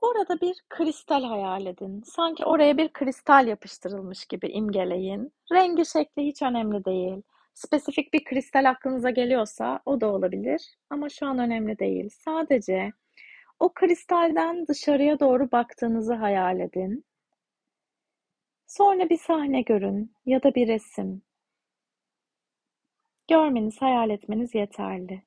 orada 0.00 0.40
bir 0.40 0.56
kristal 0.68 1.24
hayal 1.24 1.66
edin. 1.66 2.02
Sanki 2.02 2.44
oraya 2.44 2.76
bir 2.76 2.88
kristal 2.92 3.46
yapıştırılmış 3.46 4.24
gibi 4.24 4.48
imgeleyin. 4.48 5.32
Rengi 5.52 5.86
şekli 5.86 6.26
hiç 6.26 6.42
önemli 6.42 6.84
değil. 6.84 7.22
Spesifik 7.54 8.12
bir 8.12 8.24
kristal 8.24 8.70
aklınıza 8.70 9.10
geliyorsa 9.10 9.80
o 9.86 10.00
da 10.00 10.06
olabilir 10.06 10.74
ama 10.90 11.08
şu 11.08 11.26
an 11.26 11.38
önemli 11.38 11.78
değil. 11.78 12.08
Sadece 12.24 12.92
o 13.60 13.72
kristalden 13.74 14.66
dışarıya 14.66 15.20
doğru 15.20 15.52
baktığınızı 15.52 16.14
hayal 16.14 16.60
edin. 16.60 17.04
Sonra 18.70 19.10
bir 19.10 19.18
sahne 19.18 19.62
görün 19.62 20.12
ya 20.26 20.42
da 20.42 20.54
bir 20.54 20.68
resim. 20.68 21.22
Görmeniz, 23.28 23.82
hayal 23.82 24.10
etmeniz 24.10 24.54
yeterli. 24.54 25.22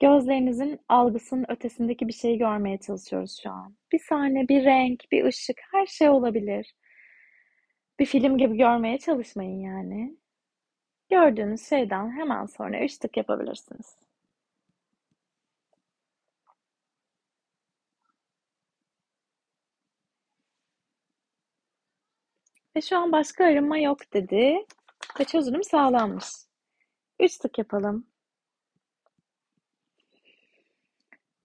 Gözlerinizin 0.00 0.80
algısının 0.88 1.46
ötesindeki 1.48 2.08
bir 2.08 2.12
şeyi 2.12 2.38
görmeye 2.38 2.78
çalışıyoruz 2.78 3.40
şu 3.42 3.50
an. 3.50 3.76
Bir 3.92 3.98
sahne, 3.98 4.48
bir 4.48 4.64
renk, 4.64 5.04
bir 5.12 5.24
ışık, 5.24 5.56
her 5.72 5.86
şey 5.86 6.08
olabilir. 6.08 6.74
Bir 7.98 8.06
film 8.06 8.38
gibi 8.38 8.56
görmeye 8.56 8.98
çalışmayın 8.98 9.60
yani. 9.60 10.16
Gördüğünüz 11.10 11.68
şeyden 11.68 12.10
hemen 12.18 12.46
sonra 12.46 12.84
üç 12.84 12.98
tık 12.98 13.16
yapabilirsiniz. 13.16 14.05
Ve 22.76 22.80
şu 22.80 22.98
an 22.98 23.12
başka 23.12 23.44
arınma 23.44 23.78
yok 23.78 24.12
dedi. 24.12 24.66
Ve 25.20 25.24
çözülüm 25.24 25.64
sağlanmış. 25.64 26.26
Üç 27.20 27.38
tık 27.38 27.58
yapalım. 27.58 28.06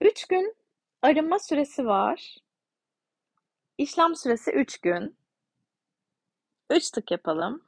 Üç 0.00 0.26
gün 0.26 0.56
arınma 1.02 1.38
süresi 1.38 1.86
var. 1.86 2.36
İşlem 3.78 4.16
süresi 4.16 4.50
üç 4.50 4.78
gün. 4.80 5.16
Üç 6.70 6.90
tık 6.90 7.10
yapalım. 7.10 7.64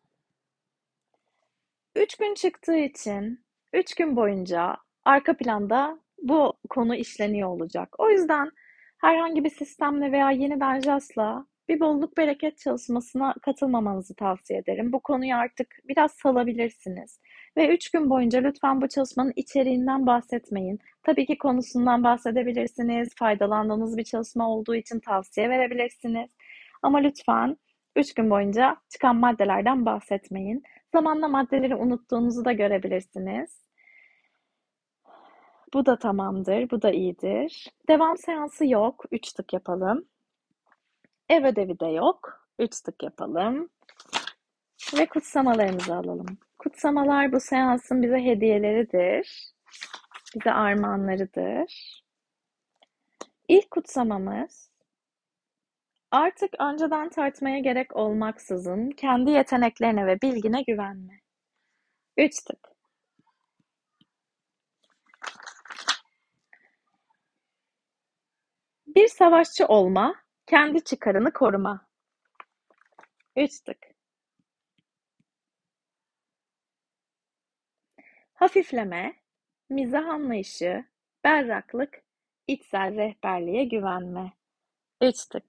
Üç 1.96 2.16
gün 2.16 2.35
çıktığı 2.35 2.77
için 2.77 3.44
üç 3.72 3.94
gün 3.94 4.16
boyunca 4.16 4.77
arka 5.05 5.37
planda 5.37 5.98
bu 6.18 6.53
konu 6.70 6.94
işleniyor 6.94 7.48
olacak. 7.48 7.94
O 7.98 8.11
yüzden 8.11 8.50
herhangi 8.98 9.44
bir 9.44 9.50
sistemle 9.50 10.12
veya 10.12 10.31
yeniden 10.31 10.81
JAS'la 10.81 11.46
bir 11.68 11.81
bolluk 11.81 12.16
bereket 12.16 12.59
çalışmasına 12.59 13.35
katılmamanızı 13.42 14.14
tavsiye 14.14 14.59
ederim. 14.59 14.92
Bu 14.92 15.00
konuyu 15.00 15.37
artık 15.37 15.77
biraz 15.85 16.12
salabilirsiniz. 16.12 17.20
Ve 17.57 17.68
üç 17.68 17.90
gün 17.90 18.11
boyunca 18.11 18.40
lütfen 18.40 18.81
bu 18.81 18.88
çalışmanın 18.88 19.33
içeriğinden 19.37 20.07
bahsetmeyin. 20.07 20.79
Tabii 21.03 21.27
ki 21.27 21.38
konusundan 21.38 22.05
bahsedebilirsiniz. 22.05 23.09
Faydalandığınız 23.18 23.96
bir 23.96 24.05
çalışma 24.05 24.50
olduğu 24.50 24.74
için 24.74 25.00
tavsiye 25.00 25.50
verebilirsiniz. 25.50 26.31
Ama 26.83 26.98
lütfen 26.98 27.57
üç 27.96 28.14
gün 28.14 28.31
boyunca 28.31 28.77
çıkan 28.88 29.16
maddelerden 29.16 29.87
bahsetmeyin. 29.87 30.62
Zamanla 30.92 31.29
maddeleri 31.29 31.77
unuttuğunuzu 31.77 32.44
da 32.44 32.53
görebilirsiniz. 32.53 33.64
Bu 35.74 35.87
da 35.87 35.98
tamamdır, 35.98 36.70
bu 36.70 36.83
da 36.83 36.90
iyidir. 36.90 37.68
Devam 37.88 38.16
seansı 38.16 38.66
yok, 38.66 39.05
üç 39.11 39.33
tık 39.33 39.53
yapalım. 39.53 40.05
Ev 41.28 41.44
ödevi 41.44 41.80
de 41.80 41.87
yok. 41.87 42.46
Üç 42.58 42.80
tık 42.80 43.02
yapalım. 43.02 43.70
Ve 44.98 45.06
kutsamalarımızı 45.06 45.94
alalım. 45.94 46.38
Kutsamalar 46.58 47.32
bu 47.32 47.40
seansın 47.40 48.02
bize 48.02 48.18
hediyeleridir. 48.24 49.54
Bize 50.34 50.52
armağanlarıdır. 50.52 52.02
İlk 53.48 53.70
kutsamamız 53.70 54.70
artık 56.10 56.60
önceden 56.60 57.08
tartmaya 57.08 57.58
gerek 57.58 57.96
olmaksızın 57.96 58.90
kendi 58.90 59.30
yeteneklerine 59.30 60.06
ve 60.06 60.22
bilgine 60.22 60.62
güvenme. 60.62 61.20
Üç 62.16 62.44
tık. 62.44 62.74
Bir 68.87 69.08
savaşçı 69.08 69.66
olma 69.66 70.23
kendi 70.46 70.85
çıkarını 70.85 71.33
koruma. 71.33 71.87
Üç 73.37 73.61
tık. 73.61 73.78
Hafifleme, 78.35 79.14
mizah 79.70 80.07
anlayışı, 80.07 80.85
berraklık, 81.24 82.02
içsel 82.46 82.96
rehberliğe 82.96 83.64
güvenme. 83.64 84.33
Üç 85.00 85.27
tık. 85.27 85.44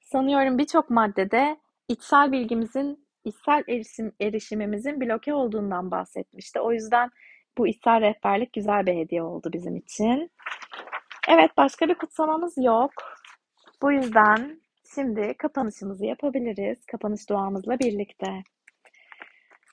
Sanıyorum 0.00 0.58
birçok 0.58 0.90
maddede 0.90 1.56
içsel 1.88 2.32
bilgimizin, 2.32 3.06
içsel 3.24 3.64
erişim, 3.68 4.12
erişimimizin 4.20 5.00
bloke 5.00 5.34
olduğundan 5.34 5.90
bahsetmişti. 5.90 6.60
O 6.60 6.72
yüzden 6.72 7.10
bu 7.58 7.66
içsel 7.66 8.00
rehberlik 8.00 8.52
güzel 8.52 8.86
bir 8.86 8.94
hediye 8.94 9.22
oldu 9.22 9.50
bizim 9.52 9.76
için. 9.76 10.30
Evet, 11.28 11.50
başka 11.56 11.88
bir 11.88 11.94
kutsamamız 11.94 12.54
yok. 12.56 12.92
Bu 13.82 13.92
yüzden 13.92 14.60
şimdi 14.94 15.34
kapanışımızı 15.38 16.06
yapabiliriz. 16.06 16.86
Kapanış 16.86 17.28
duamızla 17.28 17.78
birlikte. 17.78 18.42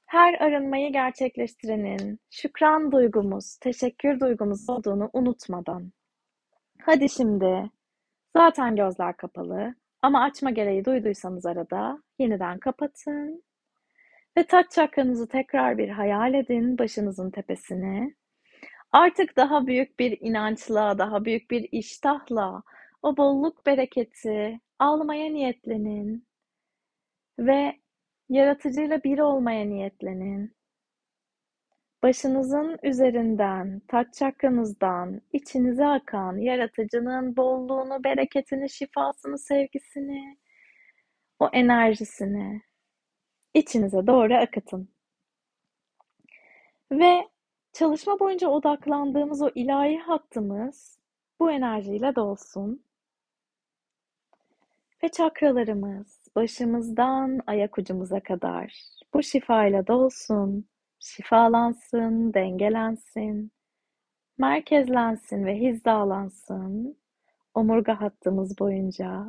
Her 0.06 0.34
arınmayı 0.34 0.94
gerçekleştirenin 0.94 2.20
şükran 2.30 2.92
duygumuz, 2.92 3.58
teşekkür 3.58 4.20
duygumuz 4.20 4.70
olduğunu 4.70 5.10
unutmadan. 5.14 5.92
Hadi 6.82 7.10
şimdi 7.10 7.70
zaten 8.36 8.76
gözler 8.76 9.18
kapalı 9.18 9.76
ama 10.02 10.24
açma 10.24 10.50
gereği 10.50 10.86
duyduysanız 10.86 11.46
arada 11.46 12.04
yeniden 12.20 12.60
kapatın 12.60 13.44
ve 14.38 14.44
taç 14.44 14.72
çakranızı 14.72 15.28
tekrar 15.28 15.78
bir 15.78 15.90
hayal 15.90 16.34
edin 16.34 16.78
başınızın 16.78 17.32
tepesini. 17.32 18.16
Artık 18.92 19.38
daha 19.38 19.68
büyük 19.68 20.00
bir 20.00 20.18
inançla, 20.22 20.98
daha 20.98 21.26
büyük 21.26 21.52
bir 21.52 21.70
iştahla 21.72 22.64
o 23.04 23.18
bolluk 23.18 23.66
bereketi 23.66 24.60
almaya 24.80 25.30
niyetlenin. 25.32 26.28
ve 27.40 27.80
yaratıcıyla 28.30 29.04
bir 29.04 29.20
olmaya 29.20 29.66
niyetlenin. 29.66 30.56
Başınızın 32.04 32.80
üzerinden, 32.84 33.82
taç 33.88 34.14
çakranızdan 34.14 35.22
içinize 35.34 35.86
akan 35.88 36.38
yaratıcının 36.38 37.38
bolluğunu, 37.38 38.04
bereketini, 38.04 38.70
şifasını, 38.70 39.38
sevgisini, 39.40 40.38
o 41.40 41.50
enerjisini 41.54 42.62
içinize 43.54 44.08
doğru 44.08 44.36
akıtın. 44.36 44.90
Ve 46.92 47.30
çalışma 47.74 48.20
boyunca 48.20 48.48
odaklandığımız 48.50 49.42
o 49.42 49.50
ilahi 49.56 49.98
hattımız 49.98 51.00
bu 51.40 51.52
enerjiyle 51.52 52.16
dolsun. 52.16 52.86
Ve 55.04 55.10
çakralarımız 55.10 56.22
başımızdan 56.36 57.40
ayak 57.48 57.78
ucumuza 57.78 58.20
kadar 58.20 58.84
bu 59.14 59.24
şifayla 59.24 59.88
dolsun, 59.88 60.66
şifalansın, 61.00 62.34
dengelensin, 62.34 63.52
merkezlensin 64.38 65.46
ve 65.46 65.56
hizalansın 65.56 66.98
omurga 67.54 68.02
hattımız 68.02 68.60
boyunca. 68.60 69.26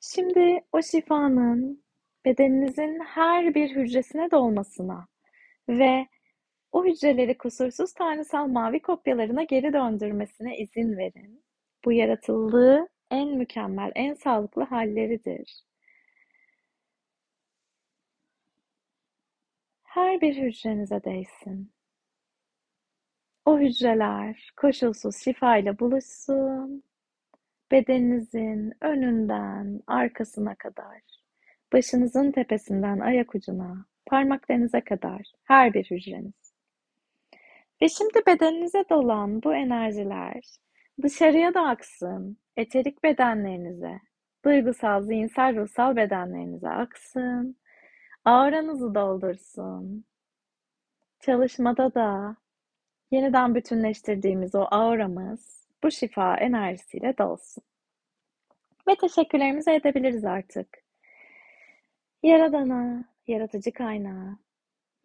Şimdi 0.00 0.60
o 0.72 0.82
şifanın 0.82 1.84
bedeninizin 2.24 3.00
her 3.00 3.54
bir 3.54 3.76
hücresine 3.76 4.30
dolmasına 4.30 5.08
ve 5.68 6.06
o 6.72 6.84
hücreleri 6.84 7.38
kusursuz 7.38 7.92
tanrısal 7.92 8.46
mavi 8.46 8.82
kopyalarına 8.82 9.42
geri 9.42 9.72
döndürmesine 9.72 10.58
izin 10.58 10.96
verin. 10.96 11.44
Bu 11.84 11.92
yaratıldığı 11.92 12.88
en 13.10 13.28
mükemmel, 13.28 13.92
en 13.94 14.14
sağlıklı 14.14 14.62
halleridir. 14.62 15.62
Her 19.82 20.20
bir 20.20 20.36
hücrenize 20.36 21.04
değsin. 21.04 21.72
O 23.44 23.58
hücreler 23.58 24.52
koşulsuz 24.56 25.16
şifayla 25.16 25.78
buluşsun. 25.78 26.82
Bedeninizin 27.70 28.72
önünden 28.80 29.80
arkasına 29.86 30.54
kadar, 30.54 31.02
başınızın 31.72 32.32
tepesinden 32.32 32.98
ayak 33.00 33.34
ucuna, 33.34 33.86
parmaklarınıza 34.06 34.84
kadar 34.84 35.32
her 35.44 35.74
bir 35.74 35.84
hücreniz. 35.84 36.52
Ve 37.82 37.88
şimdi 37.88 38.26
bedeninize 38.26 38.84
dolan 38.90 39.42
bu 39.42 39.54
enerjiler 39.54 40.58
dışarıya 41.02 41.54
da 41.54 41.60
aksın, 41.62 42.38
eterik 42.56 43.02
bedenlerinize, 43.04 44.00
duygusal, 44.44 45.02
zihinsel, 45.02 45.56
ruhsal 45.56 45.96
bedenlerinize 45.96 46.68
aksın, 46.68 47.56
auranızı 48.24 48.94
doldursun. 48.94 50.04
Çalışmada 51.20 51.94
da 51.94 52.36
yeniden 53.10 53.54
bütünleştirdiğimiz 53.54 54.54
o 54.54 54.66
auramız 54.70 55.66
bu 55.82 55.90
şifa 55.90 56.36
enerjisiyle 56.36 57.18
dolsun. 57.18 57.64
Ve 58.88 58.96
teşekkürlerimizi 58.96 59.70
edebiliriz 59.70 60.24
artık. 60.24 60.68
Yaradana, 62.22 63.04
yaratıcı 63.26 63.72
kaynağı, 63.72 64.38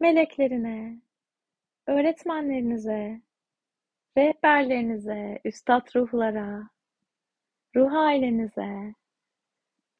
meleklerine, 0.00 1.00
öğretmenlerinize, 1.86 3.20
rehberlerinize, 4.16 5.40
üstad 5.44 5.96
ruhlara, 5.96 6.70
ruh 7.76 7.92
ailenize 7.92 8.94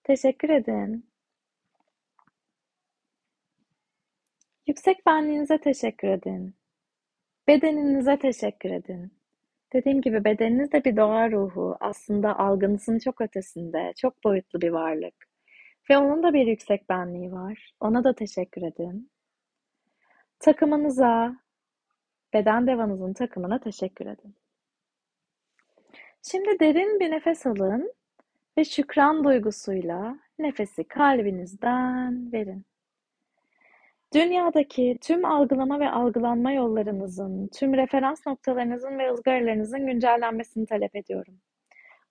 teşekkür 0.04 0.48
edin. 0.48 1.10
Yüksek 4.66 5.06
benliğinize 5.06 5.58
teşekkür 5.58 6.08
edin. 6.08 6.54
Bedeninize 7.48 8.18
teşekkür 8.18 8.70
edin. 8.70 9.12
Dediğim 9.72 10.00
gibi 10.00 10.24
bedeniniz 10.24 10.72
de 10.72 10.84
bir 10.84 10.96
doğa 10.96 11.30
ruhu. 11.30 11.76
Aslında 11.80 12.38
algınızın 12.38 12.98
çok 12.98 13.20
ötesinde, 13.20 13.92
çok 13.96 14.24
boyutlu 14.24 14.60
bir 14.60 14.70
varlık. 14.70 15.14
Ve 15.90 15.98
onun 15.98 16.22
da 16.22 16.32
bir 16.34 16.46
yüksek 16.46 16.88
benliği 16.88 17.32
var. 17.32 17.72
Ona 17.80 18.04
da 18.04 18.14
teşekkür 18.14 18.62
edin. 18.62 19.10
Takımınıza, 20.38 21.36
beden 22.34 22.66
devanızın 22.66 23.12
takımına 23.12 23.58
teşekkür 23.58 24.06
edin. 24.06 24.34
Şimdi 26.22 26.60
derin 26.60 27.00
bir 27.00 27.10
nefes 27.10 27.46
alın 27.46 27.92
ve 28.58 28.64
şükran 28.64 29.24
duygusuyla 29.24 30.18
nefesi 30.38 30.84
kalbinizden 30.84 32.32
verin. 32.32 32.64
Dünyadaki 34.14 34.98
tüm 35.00 35.24
algılama 35.24 35.80
ve 35.80 35.90
algılanma 35.90 36.52
yollarınızın, 36.52 37.48
tüm 37.48 37.74
referans 37.74 38.26
noktalarınızın 38.26 38.98
ve 38.98 39.12
ızgaralarınızın 39.12 39.86
güncellenmesini 39.86 40.66
talep 40.66 40.96
ediyorum. 40.96 41.34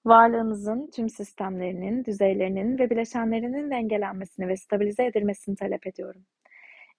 Varlığınızın 0.05 0.91
tüm 0.95 1.09
sistemlerinin, 1.09 2.05
düzeylerinin 2.05 2.80
ve 2.80 2.89
bileşenlerinin 2.89 3.71
dengelenmesini 3.71 4.47
ve 4.47 4.57
stabilize 4.57 5.05
edilmesini 5.05 5.55
talep 5.55 5.88
ediyorum. 5.88 6.26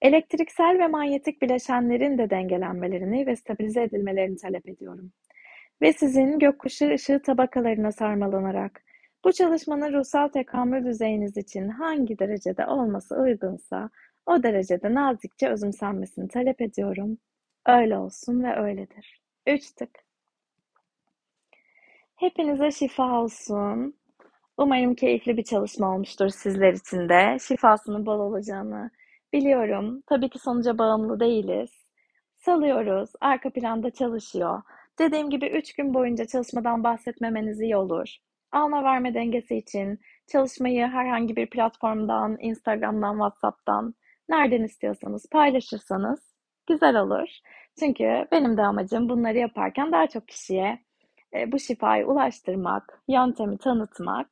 Elektriksel 0.04 0.78
ve 0.78 0.88
manyetik 0.88 1.42
bileşenlerin 1.42 2.18
de 2.18 2.30
dengelenmelerini 2.30 3.26
ve 3.26 3.36
stabilize 3.36 3.82
edilmelerini 3.82 4.36
talep 4.36 4.68
ediyorum. 4.68 5.12
Ve 5.82 5.92
sizin 5.92 6.38
gökkuşağı 6.38 6.94
ışığı 6.94 7.22
tabakalarına 7.22 7.92
sarmalanarak 7.92 8.82
bu 9.24 9.32
çalışmanın 9.32 9.92
ruhsal 9.92 10.28
tekamül 10.28 10.84
düzeyiniz 10.84 11.36
için 11.36 11.68
hangi 11.68 12.18
derecede 12.18 12.66
olması 12.66 13.16
uygunsa 13.16 13.90
o 14.26 14.42
derecede 14.42 14.94
nazikçe 14.94 15.48
özümsenmesini 15.48 16.28
talep 16.28 16.60
ediyorum. 16.60 17.18
Öyle 17.66 17.98
olsun 17.98 18.44
ve 18.44 18.56
öyledir. 18.56 19.22
Üç 19.46 19.70
tık. 19.70 19.90
Hepinize 22.16 22.70
şifa 22.70 23.20
olsun. 23.20 23.94
Umarım 24.58 24.94
keyifli 24.94 25.36
bir 25.36 25.44
çalışma 25.44 25.94
olmuştur 25.94 26.28
sizler 26.28 26.72
için 26.72 27.08
de. 27.08 27.38
Şifasının 27.38 28.06
bol 28.06 28.18
olacağını 28.18 28.90
biliyorum. 29.34 30.02
Tabii 30.06 30.28
ki 30.30 30.38
sonuca 30.38 30.78
bağımlı 30.78 31.20
değiliz. 31.20 31.70
Salıyoruz. 32.36 33.10
Arka 33.20 33.50
planda 33.50 33.90
çalışıyor. 33.90 34.62
Dediğim 34.98 35.30
gibi 35.30 35.46
üç 35.46 35.74
gün 35.74 35.94
boyunca 35.94 36.24
çalışmadan 36.24 36.84
bahsetmemeniz 36.84 37.60
iyi 37.60 37.76
olur. 37.76 38.16
Alma 38.52 38.84
verme 38.84 39.14
dengesi 39.14 39.56
için 39.56 40.00
çalışmayı 40.32 40.86
herhangi 40.86 41.36
bir 41.36 41.50
platformdan, 41.50 42.36
Instagram'dan, 42.40 43.12
WhatsApp'tan 43.12 43.94
nereden 44.28 44.62
istiyorsanız 44.62 45.26
paylaşırsanız 45.30 46.34
güzel 46.66 46.96
olur. 47.00 47.28
Çünkü 47.78 48.26
benim 48.32 48.56
de 48.56 48.62
amacım 48.62 49.08
bunları 49.08 49.38
yaparken 49.38 49.92
daha 49.92 50.06
çok 50.06 50.28
kişiye 50.28 50.78
e, 51.34 51.52
bu 51.52 51.58
şifayı 51.58 52.06
ulaştırmak, 52.06 53.02
yöntemi 53.08 53.58
tanıtmak. 53.58 54.28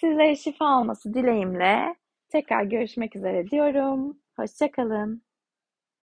Sizlere 0.00 0.36
şifa 0.36 0.80
olması 0.80 1.14
dileğimle 1.14 1.94
tekrar 2.28 2.64
görüşmek 2.64 3.16
üzere 3.16 3.50
diyorum. 3.50 4.18
Hoşçakalın. 4.36 5.25